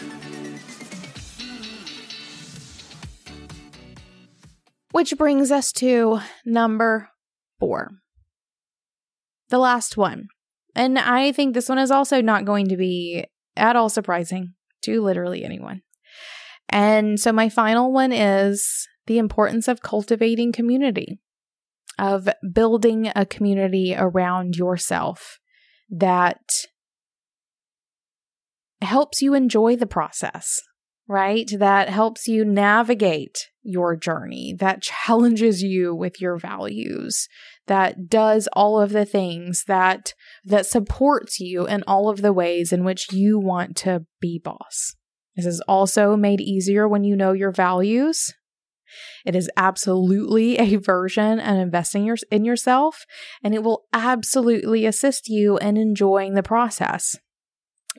[4.91, 7.10] Which brings us to number
[7.60, 7.91] four.
[9.49, 10.30] The last one.
[10.75, 13.25] And I think this one is also not going to be
[13.56, 15.81] at all surprising to literally anyone.
[16.69, 21.19] And so my final one is the importance of cultivating community,
[21.97, 25.39] of building a community around yourself
[25.89, 26.41] that
[28.81, 30.61] helps you enjoy the process,
[31.07, 31.49] right?
[31.57, 37.27] That helps you navigate your journey, that challenges you with your values,
[37.67, 40.13] that does all of the things that
[40.49, 44.95] that supports you in all of the ways in which you want to be boss.
[45.35, 48.33] This is also made easier when you know your values.
[49.25, 53.05] It is absolutely a version and investing your, in yourself,
[53.43, 57.15] and it will absolutely assist you in enjoying the process.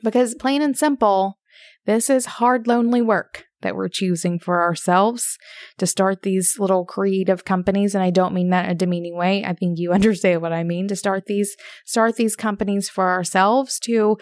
[0.03, 1.37] Because, plain and simple,
[1.85, 5.37] this is hard, lonely work that we're choosing for ourselves
[5.77, 9.43] to start these little creative companies and I don't mean that in a demeaning way.
[9.43, 13.79] I think you understand what I mean to start these start these companies for ourselves
[13.81, 14.17] to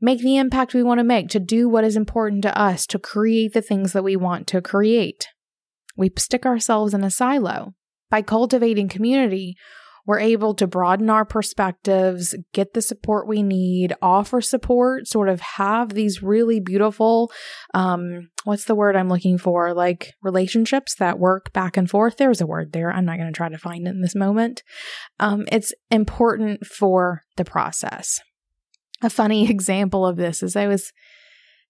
[0.00, 2.98] make the impact we want to make, to do what is important to us, to
[2.98, 5.28] create the things that we want to create.
[5.96, 7.74] We stick ourselves in a silo.
[8.10, 9.56] By cultivating community,
[10.10, 15.40] we're able to broaden our perspectives, get the support we need, offer support, sort of
[15.40, 17.30] have these really beautiful,
[17.74, 19.72] um, what's the word I'm looking for?
[19.72, 22.16] Like relationships that work back and forth.
[22.16, 22.90] There's a word there.
[22.90, 24.64] I'm not going to try to find it in this moment.
[25.20, 28.18] Um, it's important for the process.
[29.04, 30.92] A funny example of this is I was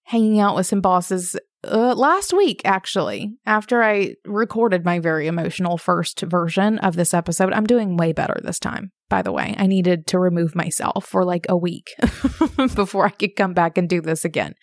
[0.04, 5.76] hanging out with some bosses uh, last week, actually, after I recorded my very emotional
[5.76, 7.52] first version of this episode.
[7.52, 9.54] I'm doing way better this time, by the way.
[9.58, 11.94] I needed to remove myself for like a week
[12.74, 14.54] before I could come back and do this again.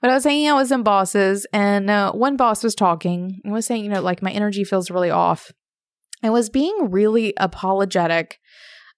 [0.00, 3.52] But I was hanging out with some bosses, and uh, one boss was talking and
[3.52, 5.52] was saying, you know, like my energy feels really off.
[6.22, 8.38] I was being really apologetic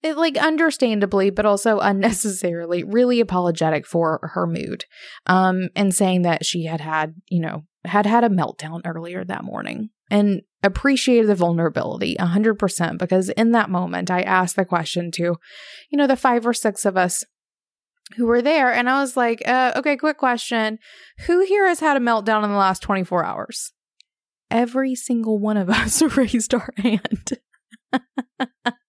[0.02, 4.84] it, like understandably, but also unnecessarily, really apologetic for her mood,
[5.26, 9.44] um, and saying that she had had, you know, had had a meltdown earlier that
[9.44, 15.22] morning, and appreciated the vulnerability 100% because in that moment I asked the question to,
[15.22, 17.24] you know, the five or six of us
[18.16, 20.78] who were there, and I was like, uh, okay, quick question,
[21.26, 23.72] who here has had a meltdown in the last 24 hours?
[24.50, 27.38] Every single one of us raised our hand.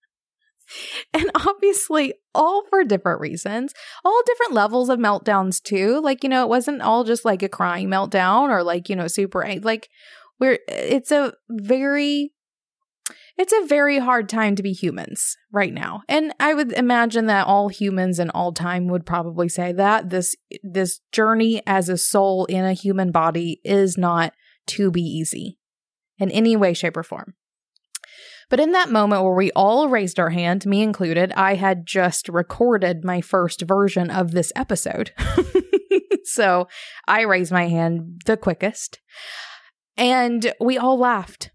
[1.14, 3.74] and obviously all for different reasons,
[4.06, 6.00] all different levels of meltdowns too.
[6.00, 9.08] Like, you know, it wasn't all just like a crying meltdown or like, you know,
[9.08, 9.90] super like
[10.40, 12.34] we're it's a very
[13.38, 16.04] it's a very hard time to be humans right now.
[16.08, 20.36] And I would imagine that all humans in all time would probably say that this
[20.64, 24.34] this journey as a soul in a human body is not
[24.68, 25.58] to be easy
[26.20, 27.34] in any way shape or form.
[28.52, 32.28] But in that moment where we all raised our hand, me included, I had just
[32.28, 35.14] recorded my first version of this episode.
[36.26, 36.68] so
[37.08, 39.00] I raised my hand the quickest.
[39.96, 41.52] And we all laughed.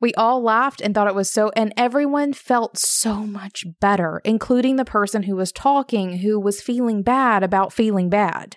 [0.00, 4.76] We all laughed and thought it was so, and everyone felt so much better, including
[4.76, 8.56] the person who was talking, who was feeling bad about feeling bad.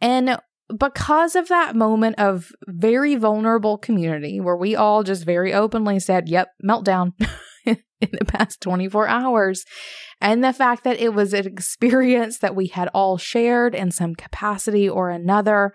[0.00, 0.38] And
[0.74, 6.28] because of that moment of very vulnerable community where we all just very openly said,
[6.28, 7.12] yep, meltdown
[7.66, 9.64] in the past 24 hours.
[10.20, 14.14] And the fact that it was an experience that we had all shared in some
[14.14, 15.72] capacity or another,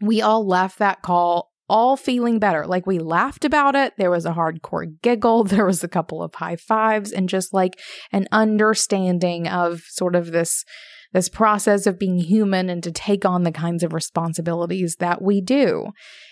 [0.00, 2.66] we all left that call all feeling better.
[2.66, 3.92] Like we laughed about it.
[3.98, 5.44] There was a hardcore giggle.
[5.48, 7.78] There was a couple of high fives and just like
[8.12, 10.64] an understanding of sort of this
[11.12, 15.40] this process of being human and to take on the kinds of responsibilities that we
[15.40, 15.86] do.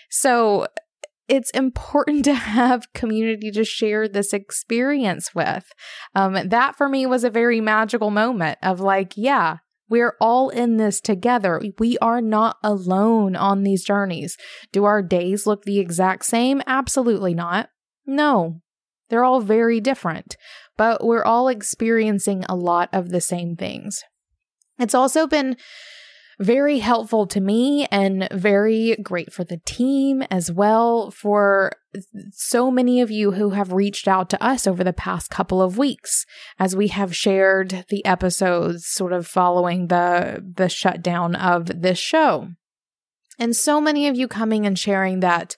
[0.09, 0.67] So
[1.27, 5.65] it's important to have community to share this experience with.
[6.15, 9.57] Um, that for me was a very magical moment of like, yeah,
[9.89, 11.61] we're all in this together.
[11.79, 14.37] We are not alone on these journeys.
[14.71, 16.61] Do our days look the exact same?
[16.67, 17.69] Absolutely not.
[18.05, 18.61] No,
[19.09, 20.35] they're all very different,
[20.75, 24.03] but we're all experiencing a lot of the same things.
[24.79, 25.57] It's also been
[26.39, 31.71] very helpful to me and very great for the team as well for
[32.31, 35.79] so many of you who have reached out to us over the past couple of
[35.79, 36.25] weeks
[36.59, 42.49] as we have shared the episodes sort of following the the shutdown of this show.
[43.39, 45.55] And so many of you coming and sharing that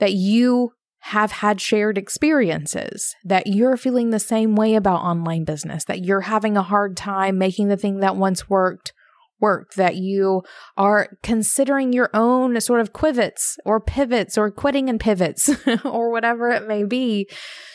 [0.00, 0.72] that you
[1.08, 6.22] have had shared experiences, that you're feeling the same way about online business, that you're
[6.22, 8.92] having a hard time making the thing that once worked
[9.40, 10.42] work, that you
[10.76, 15.48] are considering your own sort of quivots or pivots or quitting and pivots
[15.84, 17.26] or whatever it may be,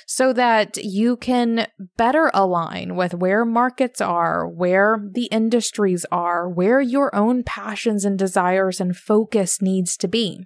[0.05, 1.65] so that you can
[1.97, 8.19] better align with where markets are, where the industries are, where your own passions and
[8.19, 10.45] desires and focus needs to be.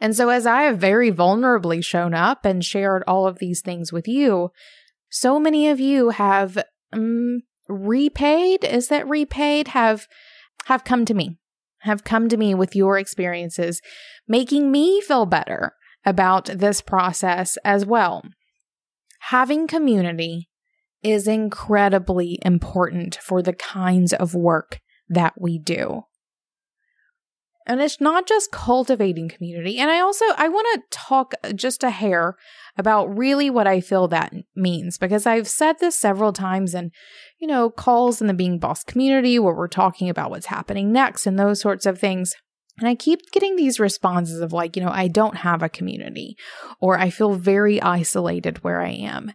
[0.00, 3.92] And so, as I have very vulnerably shown up and shared all of these things
[3.92, 4.50] with you,
[5.10, 9.68] so many of you have um, repaid is that repaid?
[9.68, 10.06] Have
[10.66, 11.38] have come to me
[11.82, 13.80] have come to me with your experiences
[14.28, 18.22] making me feel better about this process as well.
[19.26, 20.48] Having community
[21.02, 26.04] is incredibly important for the kinds of work that we do
[27.66, 29.78] and it's not just cultivating community.
[29.78, 32.36] And I also I want to talk just a hair
[32.76, 36.90] about really what I feel that means because I've said this several times in,
[37.38, 41.26] you know, calls in the being boss community where we're talking about what's happening next
[41.26, 42.34] and those sorts of things.
[42.78, 46.36] And I keep getting these responses of like, you know, I don't have a community
[46.80, 49.32] or I feel very isolated where I am.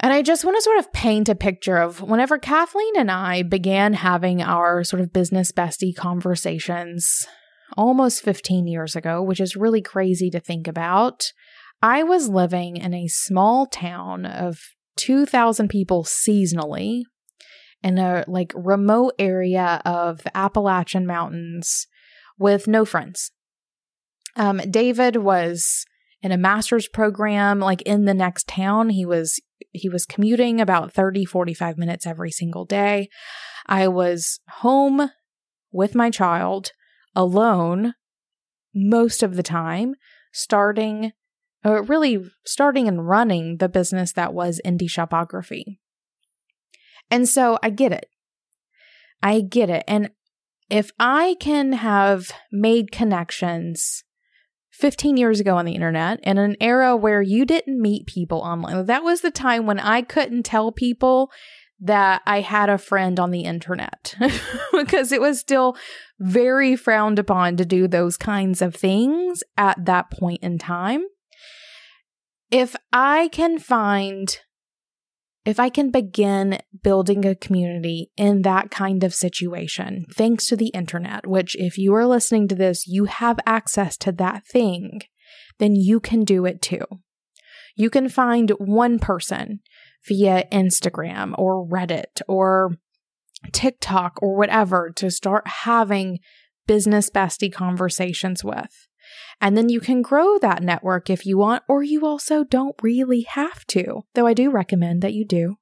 [0.00, 3.42] And I just want to sort of paint a picture of whenever Kathleen and I
[3.42, 7.26] began having our sort of business bestie conversations
[7.76, 11.32] almost 15 years ago, which is really crazy to think about.
[11.82, 14.60] I was living in a small town of
[14.96, 17.02] 2,000 people seasonally
[17.82, 21.86] in a like remote area of the Appalachian Mountains
[22.38, 23.30] with no friends.
[24.34, 25.84] Um, David was
[26.26, 28.90] in a master's program like in the next town.
[28.90, 33.08] He was he was commuting about 30 45 minutes every single day.
[33.66, 35.10] I was home
[35.70, 36.72] with my child
[37.14, 37.94] alone
[38.74, 39.94] most of the time,
[40.32, 41.12] starting
[41.64, 45.78] uh, really starting and running the business that was indie shopography.
[47.08, 48.06] And so I get it.
[49.22, 49.84] I get it.
[49.86, 50.10] And
[50.68, 54.02] if I can have made connections
[54.76, 58.84] 15 years ago on the internet in an era where you didn't meet people online.
[58.84, 61.30] That was the time when I couldn't tell people
[61.80, 64.14] that I had a friend on the internet
[64.72, 65.76] because it was still
[66.18, 71.04] very frowned upon to do those kinds of things at that point in time.
[72.50, 74.38] If I can find
[75.46, 80.68] if I can begin building a community in that kind of situation, thanks to the
[80.68, 85.02] internet, which if you are listening to this, you have access to that thing,
[85.58, 86.84] then you can do it too.
[87.76, 89.60] You can find one person
[90.08, 92.78] via Instagram or Reddit or
[93.52, 96.18] TikTok or whatever to start having
[96.66, 98.88] business bestie conversations with.
[99.40, 103.22] And then you can grow that network if you want, or you also don't really
[103.22, 105.56] have to, though I do recommend that you do.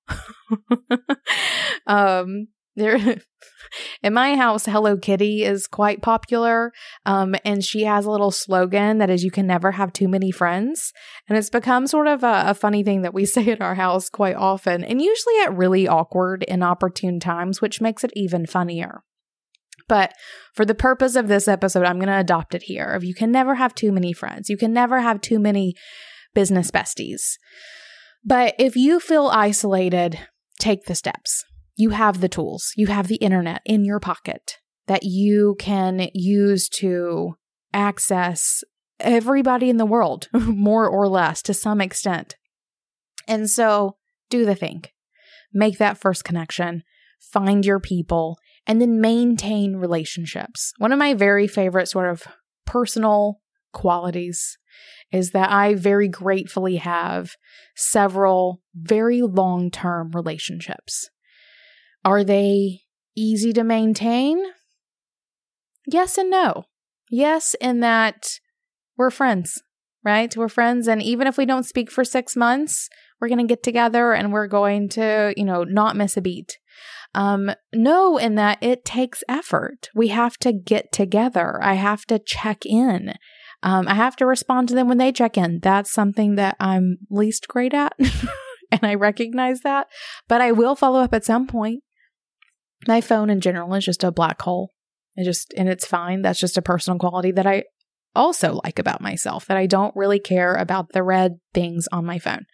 [1.87, 2.99] um, there
[4.03, 6.73] in my house hello kitty is quite popular
[7.07, 10.31] um, and she has a little slogan that is you can never have too many
[10.31, 10.93] friends.
[11.29, 14.09] And it's become sort of a, a funny thing that we say at our house
[14.09, 19.03] quite often and usually at really awkward inopportune times which makes it even funnier
[19.89, 20.13] but
[20.55, 22.87] for the purpose of this episode, I'm going to adopt it here.
[22.91, 24.49] Of you can never have too many friends.
[24.49, 25.75] You can never have too many
[26.35, 27.37] business besties.
[28.25, 30.19] But if you feel isolated,
[30.59, 31.45] take the steps.
[31.77, 32.73] You have the tools.
[32.77, 34.59] You have the internet in your pocket.
[34.87, 37.35] that you can use to
[37.73, 38.63] access
[39.01, 42.37] everybody in the world, more or less, to some extent.
[43.27, 43.97] And so
[44.31, 44.85] do the thing.
[45.53, 46.83] Make that first connection,
[47.21, 50.73] find your people, and then maintain relationships.
[50.79, 52.23] One of my very favorite sort of
[52.67, 53.41] personal
[53.73, 54.59] qualities
[55.13, 57.37] is that I very gratefully have
[57.77, 61.11] several very long term relationships.
[62.05, 62.81] Are they
[63.17, 64.43] easy to maintain?
[65.87, 66.65] Yes and no.
[67.11, 68.41] Yes, in that
[68.97, 69.63] we're friends,
[70.05, 70.35] right?
[70.37, 70.89] We're friends.
[70.89, 72.89] And even if we don't speak for six months,
[73.21, 76.59] we're going to get together and we're going to, you know, not miss a beat.
[77.15, 79.89] Um, no, in that it takes effort.
[79.95, 81.63] We have to get together.
[81.63, 83.15] I have to check in.
[83.63, 85.61] Um, I have to respond to them when they check in.
[85.61, 87.95] That's something that I'm least great at.
[88.71, 89.87] and I recognize that,
[90.29, 91.83] but I will follow up at some point.
[92.87, 94.73] My phone in general is just a black hole.
[95.17, 96.23] It just, and it's fine.
[96.23, 97.65] That's just a personal quality that I
[98.15, 102.19] also like about myself that I don't really care about the red things on my
[102.19, 102.47] phone.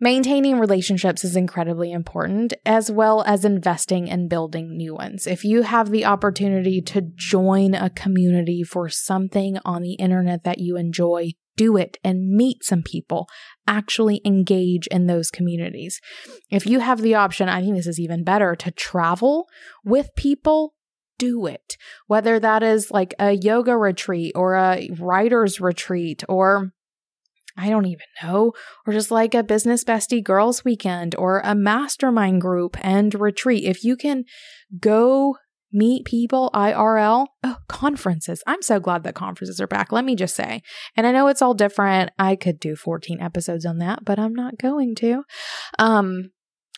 [0.00, 5.26] Maintaining relationships is incredibly important, as well as investing and building new ones.
[5.26, 10.58] If you have the opportunity to join a community for something on the internet that
[10.58, 13.28] you enjoy, do it and meet some people.
[13.66, 16.00] Actually engage in those communities.
[16.50, 19.46] If you have the option, I think this is even better to travel
[19.84, 20.74] with people
[21.16, 21.76] do it.
[22.08, 26.72] Whether that is like a yoga retreat or a writer's retreat or
[27.56, 28.52] I don't even know,
[28.86, 33.64] or just like a business bestie girls weekend or a mastermind group and retreat.
[33.64, 34.24] If you can
[34.80, 35.36] go
[35.74, 38.42] meet people IRL, oh, conferences.
[38.46, 39.90] I'm so glad that conferences are back.
[39.90, 40.62] Let me just say.
[40.96, 42.12] And I know it's all different.
[42.18, 45.24] I could do 14 episodes on that, but I'm not going to.
[45.78, 46.30] Um,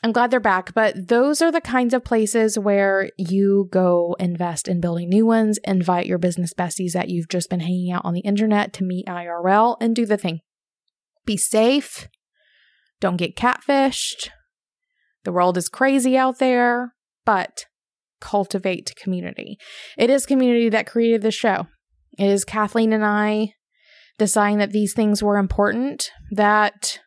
[0.03, 4.69] I'm glad they're back, but those are the kinds of places where you go invest
[4.69, 8.15] in building new ones, invite your business besties that you've just been hanging out on
[8.15, 10.41] the internet to meet IRL and do the thing.
[11.27, 12.09] Be safe.
[13.01, 14.31] Don't get catfished.
[15.25, 17.67] The world is crazy out there, but
[18.21, 19.59] cultivate community.
[19.99, 21.67] It is community that created the show.
[22.19, 23.55] It is Kathleen and I
[24.19, 27.01] deciding that these things were important that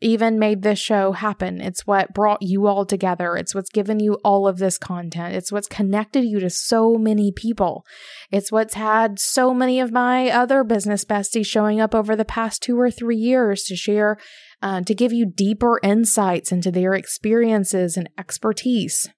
[0.00, 1.60] even made this show happen.
[1.60, 3.36] It's what brought you all together.
[3.36, 5.34] It's what's given you all of this content.
[5.34, 7.84] It's what's connected you to so many people.
[8.30, 12.62] It's what's had so many of my other business besties showing up over the past
[12.62, 14.18] two or three years to share,
[14.60, 19.08] uh, to give you deeper insights into their experiences and expertise.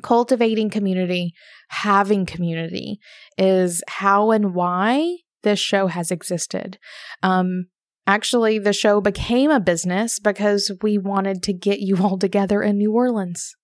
[0.00, 1.32] Cultivating community,
[1.70, 3.00] having community
[3.36, 6.78] is how and why this show has existed.
[7.22, 7.66] Um,
[8.08, 12.78] Actually, the show became a business because we wanted to get you all together in
[12.78, 13.54] New Orleans.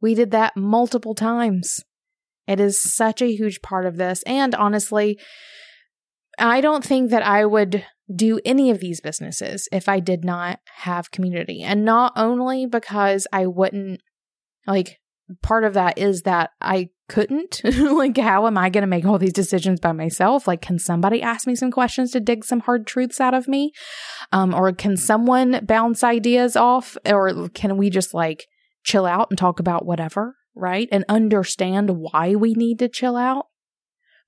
[0.00, 1.84] We did that multiple times.
[2.46, 4.22] It is such a huge part of this.
[4.22, 5.18] And honestly,
[6.38, 10.60] I don't think that I would do any of these businesses if I did not
[10.76, 11.62] have community.
[11.62, 14.00] And not only because I wouldn't,
[14.66, 15.00] like,
[15.42, 17.60] part of that is that I couldn't.
[17.64, 20.46] like, how am I going to make all these decisions by myself?
[20.46, 23.72] Like, can somebody ask me some questions to dig some hard truths out of me?
[24.32, 26.96] Um, or can someone bounce ideas off?
[27.06, 28.46] Or can we just like
[28.84, 30.88] chill out and talk about whatever, right?
[30.92, 33.46] And understand why we need to chill out?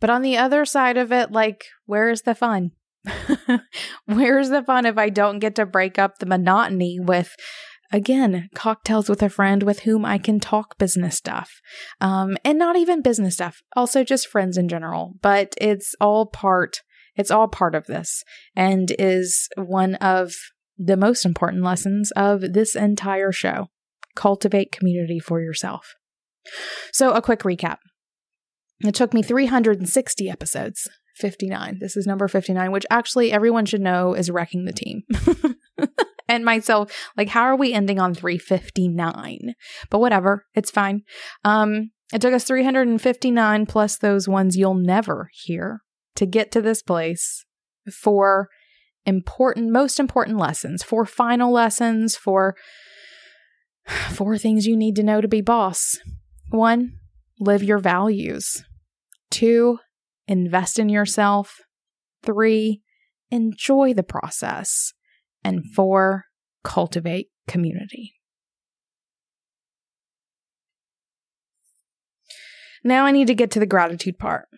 [0.00, 2.72] But on the other side of it, like, where is the fun?
[4.06, 7.34] Where's the fun if I don't get to break up the monotony with
[7.90, 11.60] Again, cocktails with a friend with whom I can talk business stuff.
[12.00, 15.14] Um, and not even business stuff, also just friends in general.
[15.22, 16.82] But it's all part,
[17.16, 18.24] it's all part of this
[18.54, 20.34] and is one of
[20.76, 23.68] the most important lessons of this entire show.
[24.14, 25.94] Cultivate community for yourself.
[26.92, 27.78] So, a quick recap.
[28.80, 31.78] It took me 360 episodes 59.
[31.80, 35.02] This is number 59, which actually everyone should know is wrecking the team.
[36.28, 39.54] and myself like how are we ending on 359
[39.90, 41.02] but whatever it's fine.
[41.44, 45.82] Um it took us 359 plus those ones you'll never hear
[46.16, 47.44] to get to this place
[47.92, 48.48] for
[49.04, 52.54] important most important lessons for final lessons for
[54.10, 55.98] four things you need to know to be boss.
[56.50, 56.98] One
[57.40, 58.64] live your values.
[59.30, 59.78] Two
[60.26, 61.60] invest in yourself.
[62.22, 62.82] Three
[63.30, 64.92] enjoy the process
[65.44, 66.24] and four,
[66.64, 68.14] cultivate community.
[72.84, 74.48] Now I need to get to the gratitude part.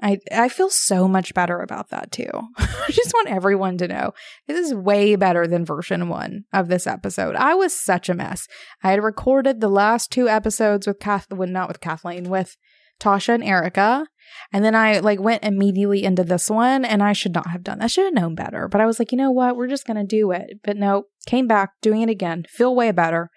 [0.00, 2.30] I I feel so much better about that too.
[2.58, 4.12] I just want everyone to know
[4.46, 7.34] this is way better than version 1 of this episode.
[7.36, 8.46] I was such a mess.
[8.82, 12.56] I had recorded the last two episodes with Kath not with Kathleen, with
[13.00, 14.06] Tasha and Erica.
[14.52, 17.78] And then I like went immediately into this one and I should not have done
[17.78, 17.84] that.
[17.84, 18.68] I should have known better.
[18.68, 19.56] But I was like, you know what?
[19.56, 20.60] We're just gonna do it.
[20.62, 22.44] But no, came back, doing it again.
[22.48, 23.30] Feel way better.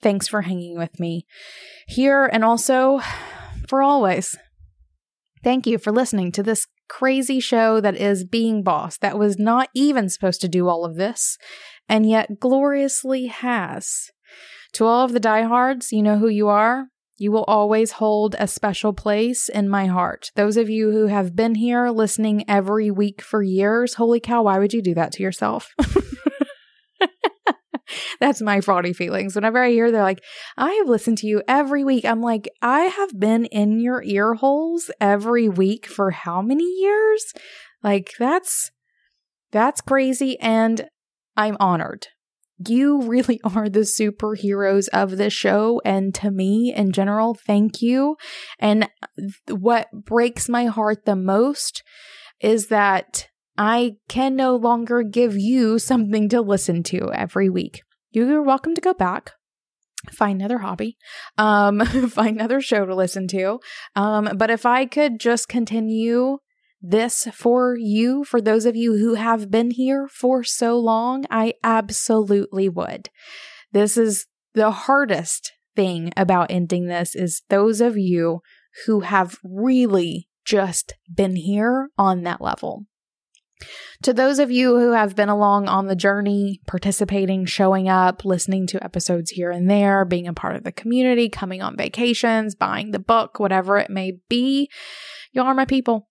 [0.00, 1.26] Thanks for hanging with me
[1.86, 3.00] here and also
[3.68, 4.36] for always.
[5.42, 9.68] Thank you for listening to this crazy show that is Being Boss, that was not
[9.74, 11.38] even supposed to do all of this,
[11.88, 14.10] and yet gloriously has.
[14.74, 16.86] To all of the diehards, you know who you are.
[17.16, 20.32] You will always hold a special place in my heart.
[20.34, 24.58] Those of you who have been here listening every week for years, holy cow, why
[24.58, 25.72] would you do that to yourself?
[28.20, 29.36] That's my fraudy feelings.
[29.36, 30.24] Whenever I hear they're like,
[30.56, 34.34] I have listened to you every week, I'm like, I have been in your ear
[34.34, 37.32] holes every week for how many years?
[37.82, 38.70] Like, that's
[39.52, 40.38] that's crazy.
[40.40, 40.88] And
[41.36, 42.08] I'm honored.
[42.58, 45.80] You really are the superheroes of this show.
[45.84, 48.16] And to me in general, thank you.
[48.58, 48.88] And
[49.48, 51.82] what breaks my heart the most
[52.40, 57.82] is that I can no longer give you something to listen to every week.
[58.10, 59.32] You're welcome to go back,
[60.10, 60.96] find another hobby,
[61.38, 61.80] um,
[62.10, 63.60] find another show to listen to.
[63.94, 66.38] Um, but if I could just continue
[66.84, 71.54] this for you, for those of you who have been here for so long, I
[71.64, 73.08] absolutely would.
[73.72, 78.40] This is the hardest thing about ending this is those of you
[78.86, 82.86] who have really just been here on that level.
[84.02, 88.66] To those of you who have been along on the journey, participating, showing up, listening
[88.68, 92.90] to episodes here and there, being a part of the community, coming on vacations, buying
[92.90, 94.68] the book, whatever it may be,
[95.32, 96.08] y'all are my people.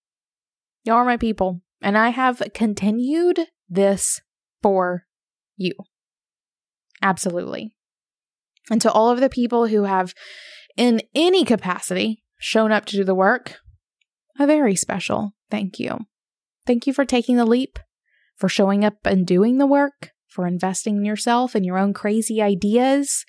[0.84, 1.62] Y'all are my people.
[1.82, 4.22] And I have continued this
[4.62, 5.04] for
[5.58, 5.74] you.
[7.02, 7.76] Absolutely.
[8.72, 10.14] And to all of the people who have,
[10.78, 13.58] in any capacity, shown up to do the work,
[14.40, 16.00] a very special thank you.
[16.66, 17.78] Thank you for taking the leap,
[18.38, 22.42] for showing up and doing the work, for investing in yourself and your own crazy
[22.42, 23.26] ideas,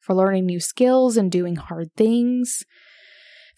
[0.00, 2.64] for learning new skills and doing hard things.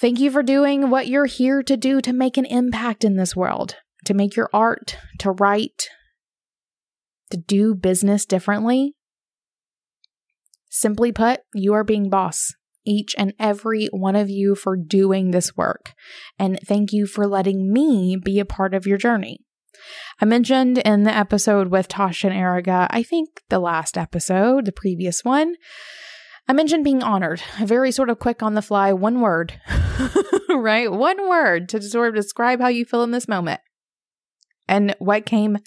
[0.01, 3.37] Thank you for doing what you're here to do to make an impact in this
[3.37, 3.77] world,
[4.07, 5.89] to make your art, to write,
[7.31, 8.95] to do business differently.
[10.71, 12.55] Simply put, you are being boss
[12.87, 15.93] each and every one of you for doing this work.
[16.39, 19.41] And thank you for letting me be a part of your journey.
[20.19, 24.73] I mentioned in the episode with Tosh and Erica, I think the last episode, the
[24.73, 25.57] previous one,
[26.49, 27.43] I mentioned being honored.
[27.61, 29.61] Very sort of quick on the fly, one word,
[30.49, 30.91] right?
[30.91, 33.61] One word to sort of describe how you feel in this moment.
[34.68, 35.59] And what came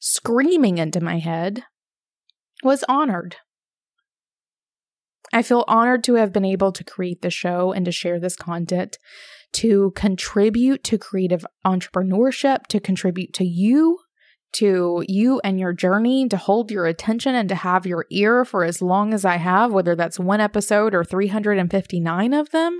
[0.00, 1.64] screaming into my head
[2.62, 3.36] was honored.
[5.32, 8.36] I feel honored to have been able to create the show and to share this
[8.36, 8.98] content,
[9.54, 13.98] to contribute to creative entrepreneurship, to contribute to you,
[14.54, 18.64] to you and your journey, to hold your attention and to have your ear for
[18.64, 22.78] as long as I have, whether that's one episode or 359 of them,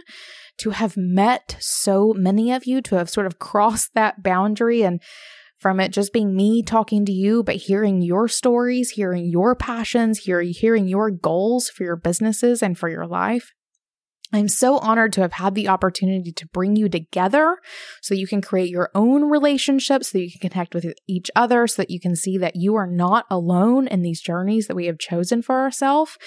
[0.59, 5.01] to have met so many of you, to have sort of crossed that boundary and
[5.59, 10.21] from it just being me talking to you, but hearing your stories, hearing your passions,
[10.21, 13.53] hearing, hearing your goals for your businesses and for your life.
[14.33, 17.57] I'm so honored to have had the opportunity to bring you together
[18.03, 21.83] so you can create your own relationships, so you can connect with each other, so
[21.83, 24.99] that you can see that you are not alone in these journeys that we have
[24.99, 26.19] chosen for ourselves.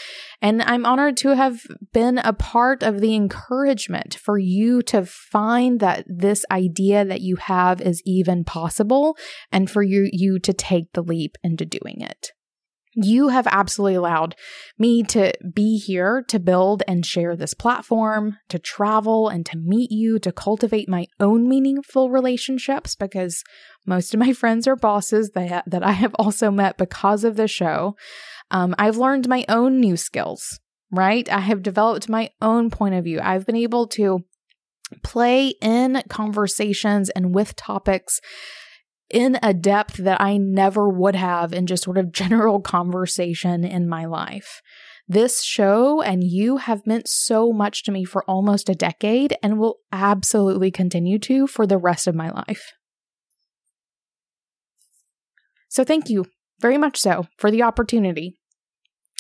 [0.42, 1.62] And I'm honored to have
[1.94, 7.36] been a part of the encouragement for you to find that this idea that you
[7.36, 9.16] have is even possible
[9.52, 12.32] and for you, you to take the leap into doing it.
[12.94, 14.36] You have absolutely allowed
[14.78, 19.92] me to be here to build and share this platform, to travel and to meet
[19.92, 23.44] you, to cultivate my own meaningful relationships because
[23.86, 27.48] most of my friends are bosses that, that I have also met because of the
[27.48, 27.96] show.
[28.50, 30.60] Um, I've learned my own new skills,
[30.92, 31.30] right?
[31.32, 33.22] I have developed my own point of view.
[33.24, 34.26] I've been able to
[35.04, 38.20] play in conversations and with topics
[39.12, 43.88] in a depth that I never would have in just sort of general conversation in
[43.88, 44.62] my life.
[45.08, 49.60] This show and you have meant so much to me for almost a decade and
[49.60, 52.72] will absolutely continue to for the rest of my life.
[55.68, 56.26] So, thank you
[56.60, 58.38] very much so for the opportunity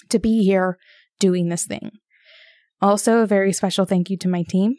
[0.09, 0.77] to be here
[1.19, 1.91] doing this thing.
[2.81, 4.75] Also, a very special thank you to my team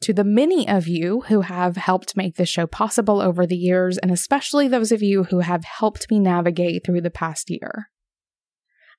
[0.00, 3.98] to the many of you who have helped make this show possible over the years,
[3.98, 7.90] and especially those of you who have helped me navigate through the past year.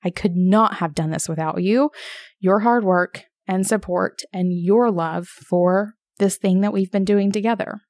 [0.04, 1.90] I could not have done this without you,
[2.38, 7.32] your hard work and support, and your love for this thing that we've been doing
[7.32, 7.80] together.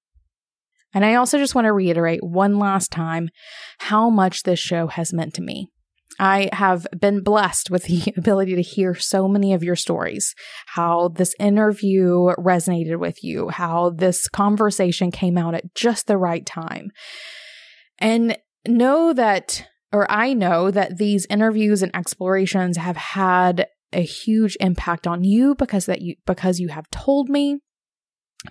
[0.92, 3.28] And I also just want to reiterate one last time
[3.78, 5.68] how much this show has meant to me.
[6.20, 10.34] I have been blessed with the ability to hear so many of your stories,
[10.66, 16.44] how this interview resonated with you, how this conversation came out at just the right
[16.44, 16.90] time.
[17.98, 24.56] And know that, or I know that these interviews and explorations have had a huge
[24.60, 27.58] impact on you because that you because you have told me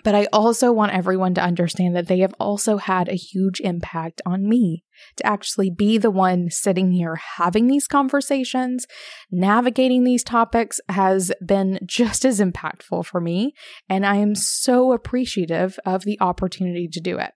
[0.03, 4.21] but I also want everyone to understand that they have also had a huge impact
[4.25, 4.83] on me
[5.17, 8.85] to actually be the one sitting here having these conversations,
[9.31, 13.53] navigating these topics has been just as impactful for me.
[13.87, 17.31] And I am so appreciative of the opportunity to do it.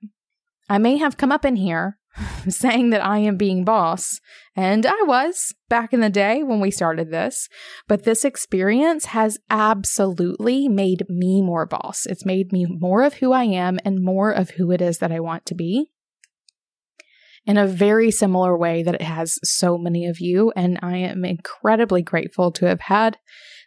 [0.70, 1.98] I may have come up in here
[2.50, 4.20] saying that I am being boss.
[4.56, 7.50] And I was back in the day when we started this.
[7.88, 12.06] But this experience has absolutely made me more boss.
[12.06, 15.12] It's made me more of who I am and more of who it is that
[15.12, 15.90] I want to be
[17.46, 20.54] in a very similar way that it has so many of you.
[20.56, 23.18] And I am incredibly grateful to have had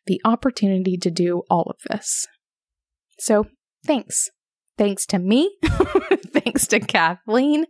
[0.07, 2.27] the opportunity to do all of this.
[3.19, 3.47] So
[3.85, 4.31] thanks.
[4.79, 5.57] Thanks to me.
[6.33, 7.67] thanks to Kathleen.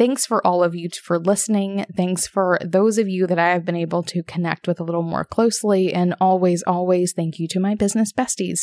[0.00, 1.84] Thanks for all of you for listening.
[1.94, 5.02] Thanks for those of you that I have been able to connect with a little
[5.02, 5.92] more closely.
[5.92, 8.60] And always, always thank you to my business besties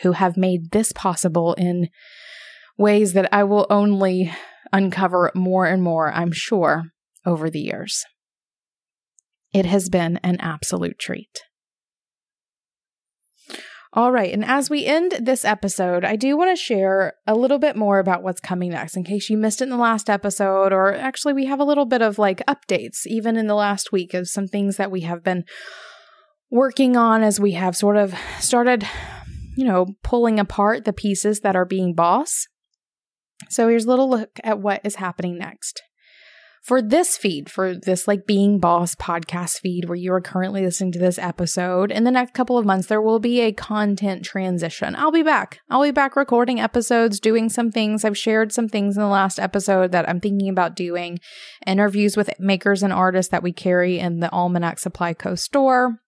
[0.00, 1.90] who have made this possible in
[2.78, 4.32] ways that I will only
[4.72, 6.84] uncover more and more, I'm sure,
[7.26, 8.06] over the years.
[9.52, 11.42] It has been an absolute treat.
[13.94, 14.32] All right.
[14.32, 17.98] And as we end this episode, I do want to share a little bit more
[17.98, 21.32] about what's coming next in case you missed it in the last episode, or actually,
[21.32, 24.46] we have a little bit of like updates even in the last week of some
[24.46, 25.44] things that we have been
[26.50, 28.86] working on as we have sort of started,
[29.56, 32.46] you know, pulling apart the pieces that are being boss.
[33.48, 35.82] So here's a little look at what is happening next
[36.68, 40.92] for this feed, for this like Being Boss podcast feed where you are currently listening
[40.92, 44.94] to this episode, in the next couple of months, there will be a content transition.
[44.94, 45.60] I'll be back.
[45.70, 48.04] I'll be back recording episodes, doing some things.
[48.04, 51.20] I've shared some things in the last episode that I'm thinking about doing,
[51.66, 56.02] interviews with makers and artists that we carry in the Almanac Supply Co store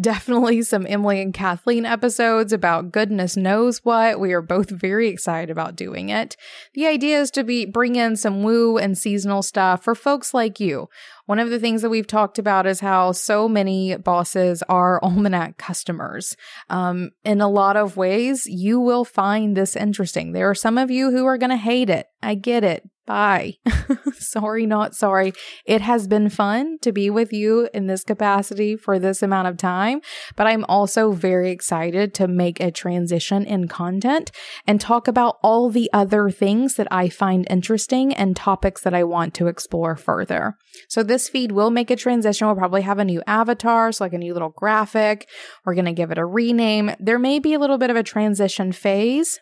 [0.00, 4.20] definitely some Emily and Kathleen episodes about goodness knows what.
[4.20, 6.36] We are both very excited about doing it.
[6.74, 10.60] The idea is to be bring in some woo and seasonal stuff for folks like
[10.60, 10.88] you.
[11.26, 15.56] One of the things that we've talked about is how so many bosses are Almanac
[15.58, 16.36] customers.
[16.68, 20.32] Um, in a lot of ways, you will find this interesting.
[20.32, 22.06] There are some of you who are going to hate it.
[22.22, 22.88] I get it.
[23.06, 23.54] Bye.
[24.22, 25.32] sorry, not sorry.
[25.66, 29.56] It has been fun to be with you in this capacity for this amount of
[29.56, 30.00] time,
[30.36, 34.30] but I'm also very excited to make a transition in content
[34.66, 39.04] and talk about all the other things that I find interesting and topics that I
[39.04, 40.56] want to explore further.
[40.88, 42.46] So this feed will make a transition.
[42.46, 45.28] We'll probably have a new avatar, so like a new little graphic.
[45.64, 46.94] We're going to give it a rename.
[46.98, 49.40] There may be a little bit of a transition phase.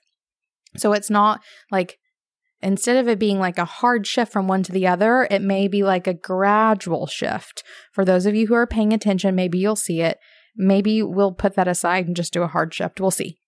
[0.77, 1.99] So it's not like
[2.63, 5.67] Instead of it being like a hard shift from one to the other, it may
[5.67, 7.63] be like a gradual shift.
[7.93, 10.19] For those of you who are paying attention, maybe you'll see it.
[10.57, 13.01] Maybe we'll put that aside and just do a hard shift.
[13.01, 13.39] We'll see.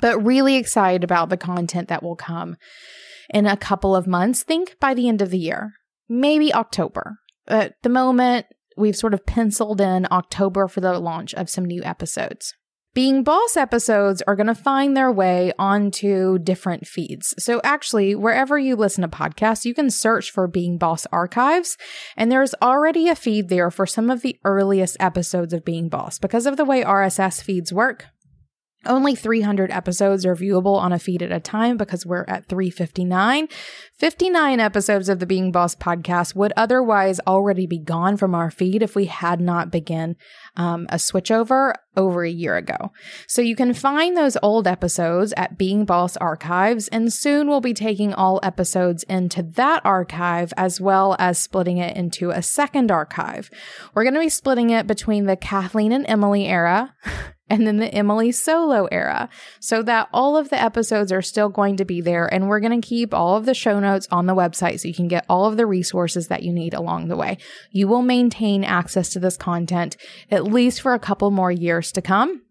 [0.00, 2.56] But really excited about the content that will come
[3.30, 4.42] in a couple of months.
[4.42, 5.72] Think by the end of the year,
[6.08, 7.18] maybe October.
[7.48, 11.82] At the moment, we've sort of penciled in October for the launch of some new
[11.82, 12.54] episodes.
[12.94, 17.34] Being Boss episodes are going to find their way onto different feeds.
[17.38, 21.76] So, actually, wherever you listen to podcasts, you can search for Being Boss Archives,
[22.16, 26.18] and there's already a feed there for some of the earliest episodes of Being Boss.
[26.18, 28.06] Because of the way RSS feeds work,
[28.86, 33.48] only 300 episodes are viewable on a feed at a time because we're at 359.
[33.98, 38.82] 59 episodes of the Being Boss podcast would otherwise already be gone from our feed
[38.82, 40.14] if we had not begun
[40.58, 42.92] um, a switchover over a year ago.
[43.26, 47.74] So you can find those old episodes at Being Boss Archives, and soon we'll be
[47.74, 53.50] taking all episodes into that archive as well as splitting it into a second archive.
[53.94, 56.94] We're going to be splitting it between the Kathleen and Emily era
[57.50, 59.28] and then the Emily solo era
[59.60, 62.32] so that all of the episodes are still going to be there.
[62.32, 64.94] And we're going to keep all of the show notes on the website so you
[64.94, 67.38] can get all of the resources that you need along the way.
[67.70, 69.96] You will maintain access to this content
[70.30, 72.42] at least for a couple more years to come.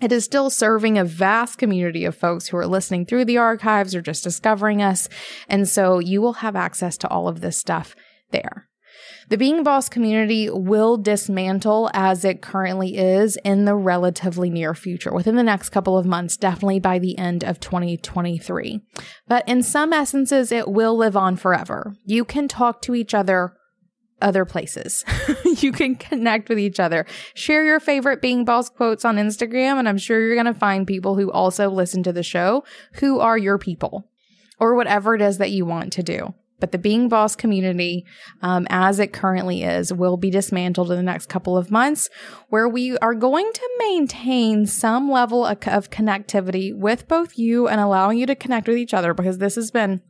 [0.00, 3.94] It is still serving a vast community of folks who are listening through the archives
[3.94, 5.10] or just discovering us.
[5.46, 7.94] And so you will have access to all of this stuff
[8.30, 8.69] there.
[9.30, 15.12] The Being Boss community will dismantle as it currently is in the relatively near future,
[15.12, 18.80] within the next couple of months, definitely by the end of 2023.
[19.28, 21.94] But in some essences, it will live on forever.
[22.04, 23.52] You can talk to each other
[24.20, 25.04] other places.
[25.60, 27.06] you can connect with each other.
[27.32, 30.88] Share your favorite Being Boss quotes on Instagram, and I'm sure you're going to find
[30.88, 32.64] people who also listen to the show
[32.94, 34.10] who are your people
[34.58, 36.34] or whatever it is that you want to do.
[36.60, 38.04] But the Being Boss community,
[38.42, 42.08] um, as it currently is, will be dismantled in the next couple of months,
[42.48, 47.80] where we are going to maintain some level of, of connectivity with both you and
[47.80, 50.02] allowing you to connect with each other because this has been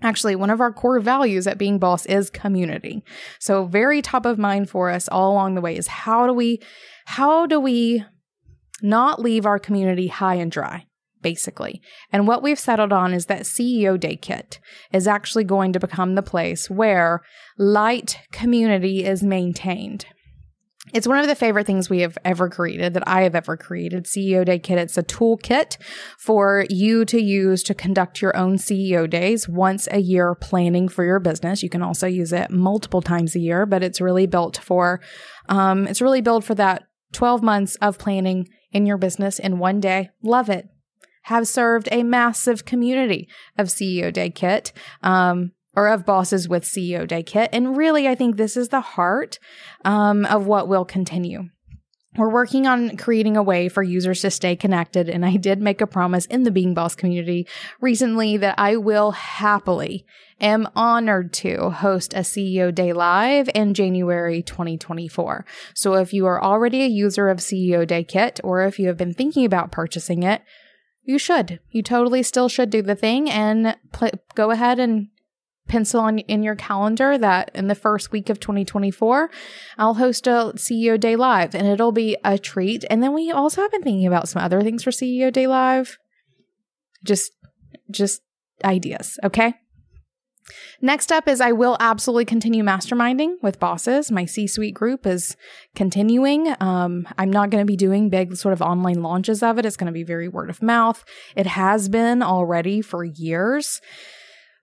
[0.00, 3.02] Actually, one of our core values at being boss is community.
[3.40, 6.60] So very top of mind for us all along the way is how do we,
[7.06, 8.04] how do we
[8.80, 10.86] not leave our community high and dry?
[11.22, 11.82] Basically.
[12.12, 14.60] And what we've settled on is that CEO Day Kit
[14.92, 17.22] is actually going to become the place where
[17.56, 20.06] light community is maintained.
[20.94, 24.04] It's one of the favorite things we have ever created that I have ever created.
[24.04, 24.78] CEO Day Kit.
[24.78, 25.76] It's a toolkit
[26.18, 31.04] for you to use to conduct your own CEO days once a year planning for
[31.04, 31.62] your business.
[31.62, 35.00] You can also use it multiple times a year, but it's really built for,
[35.48, 39.80] um, it's really built for that 12 months of planning in your business in one
[39.80, 40.10] day.
[40.22, 40.68] Love it.
[41.24, 44.72] Have served a massive community of CEO Day Kit.
[45.02, 47.50] Um, or of bosses with CEO Day Kit.
[47.52, 49.38] And really, I think this is the heart
[49.84, 51.44] um, of what will continue.
[52.16, 55.08] We're working on creating a way for users to stay connected.
[55.08, 57.46] And I did make a promise in the Being Boss community
[57.80, 60.04] recently that I will happily,
[60.40, 65.46] am honored to host a CEO Day Live in January 2024.
[65.74, 68.96] So if you are already a user of CEO Day Kit, or if you have
[68.96, 70.42] been thinking about purchasing it,
[71.08, 71.58] you should.
[71.70, 75.08] You totally still should do the thing and pl- go ahead and
[75.66, 79.30] pencil on in your calendar that in the first week of 2024,
[79.78, 82.84] I'll host a CEO Day Live and it'll be a treat.
[82.90, 85.96] And then we also have been thinking about some other things for CEO Day Live.
[87.02, 87.32] Just,
[87.90, 88.20] just
[88.62, 89.18] ideas.
[89.24, 89.54] Okay.
[90.80, 94.10] Next up is I will absolutely continue masterminding with bosses.
[94.10, 95.36] My C suite group is
[95.74, 96.54] continuing.
[96.60, 99.66] Um, I'm not going to be doing big sort of online launches of it.
[99.66, 101.04] It's going to be very word of mouth.
[101.36, 103.80] It has been already for years.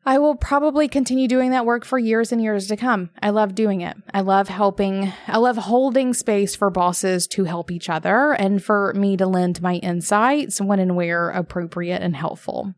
[0.07, 3.09] I will probably continue doing that work for years and years to come.
[3.23, 3.97] I love doing it.
[4.13, 8.93] I love helping, I love holding space for bosses to help each other and for
[8.93, 12.75] me to lend my insights when and where appropriate and helpful.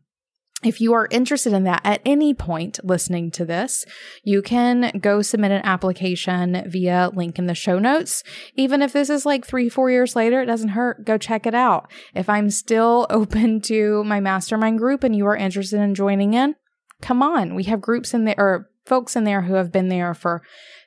[0.64, 3.84] If you are interested in that at any point listening to this,
[4.24, 8.24] you can go submit an application via link in the show notes.
[8.56, 11.04] Even if this is like three, four years later, it doesn't hurt.
[11.04, 11.88] Go check it out.
[12.12, 16.56] If I'm still open to my mastermind group and you are interested in joining in,
[17.00, 17.54] come on.
[17.54, 20.42] We have groups in there or folks in there who have been there for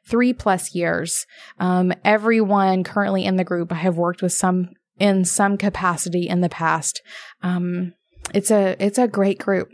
[0.06, 1.26] three plus years.
[1.60, 6.42] Um, everyone currently in the group I have worked with some in some capacity in
[6.42, 7.02] the past.
[7.42, 7.94] Um,
[8.34, 9.70] it's a it's a great group,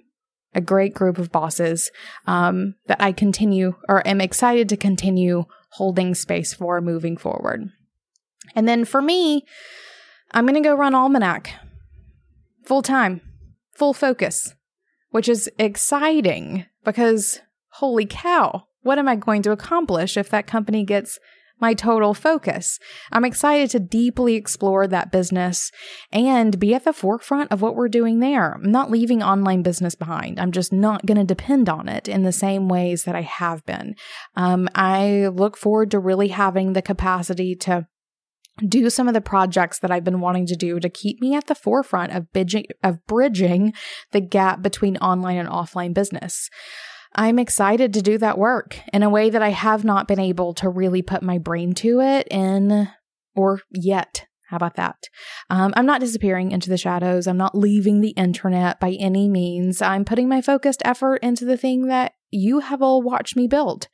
[0.53, 1.91] a great group of bosses
[2.25, 7.69] um, that I continue or am excited to continue holding space for moving forward.
[8.55, 9.45] And then for me,
[10.31, 11.51] I'm going to go run Almanac
[12.65, 13.21] full time,
[13.75, 14.53] full focus
[15.11, 20.83] which is exciting because holy cow, what am I going to accomplish if that company
[20.83, 21.19] gets
[21.59, 22.79] my total focus?
[23.11, 25.71] I'm excited to deeply explore that business
[26.11, 28.53] and be at the forefront of what we're doing there.
[28.53, 30.39] I'm not leaving online business behind.
[30.39, 33.65] I'm just not going to depend on it in the same ways that I have
[33.65, 33.95] been.
[34.35, 37.87] Um, I look forward to really having the capacity to
[38.65, 41.47] do some of the projects that I've been wanting to do to keep me at
[41.47, 43.73] the forefront of bridging, of bridging
[44.11, 46.49] the gap between online and offline business.
[47.15, 50.53] I'm excited to do that work in a way that I have not been able
[50.55, 52.89] to really put my brain to it in
[53.35, 54.25] or yet.
[54.47, 54.95] How about that?
[55.49, 57.27] Um, I'm not disappearing into the shadows.
[57.27, 59.81] I'm not leaving the internet by any means.
[59.81, 63.87] I'm putting my focused effort into the thing that you have all watched me build.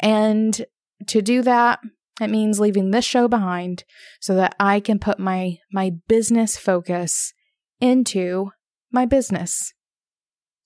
[0.00, 0.64] And
[1.06, 1.78] to do that,
[2.20, 3.84] it means leaving this show behind
[4.20, 7.32] so that I can put my my business focus
[7.80, 8.50] into
[8.90, 9.72] my business.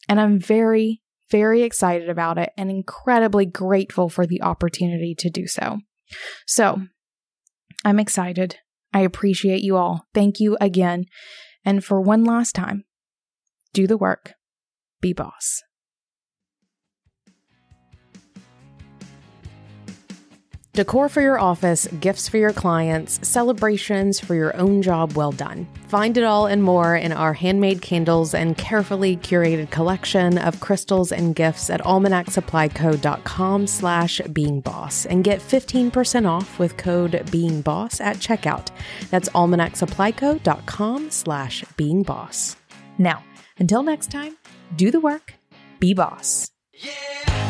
[0.09, 5.47] And I'm very very excited about it and incredibly grateful for the opportunity to do
[5.47, 5.79] so.
[6.47, 6.83] So,
[7.85, 8.57] I'm excited.
[8.93, 10.07] I appreciate you all.
[10.15, 11.07] Thank you again.
[11.65, 12.85] And for one last time,
[13.73, 14.33] do the work.
[15.01, 15.63] Be boss.
[20.77, 25.67] Decor for your office, gifts for your clients, celebrations for your own job well done.
[25.89, 31.13] Find it all and more in our handmade candles and carefully curated collection of crystals
[31.13, 38.69] and gifts at almanacsupplyco.com slash beingboss and get 15% off with code beingboss at checkout.
[39.09, 42.57] That's almanacsupplyco.com slash beingboss.
[42.99, 43.25] Now,
[43.59, 44.37] until next time,
[44.77, 45.33] do the work,
[45.81, 46.51] be boss.
[46.75, 47.46] Yeah.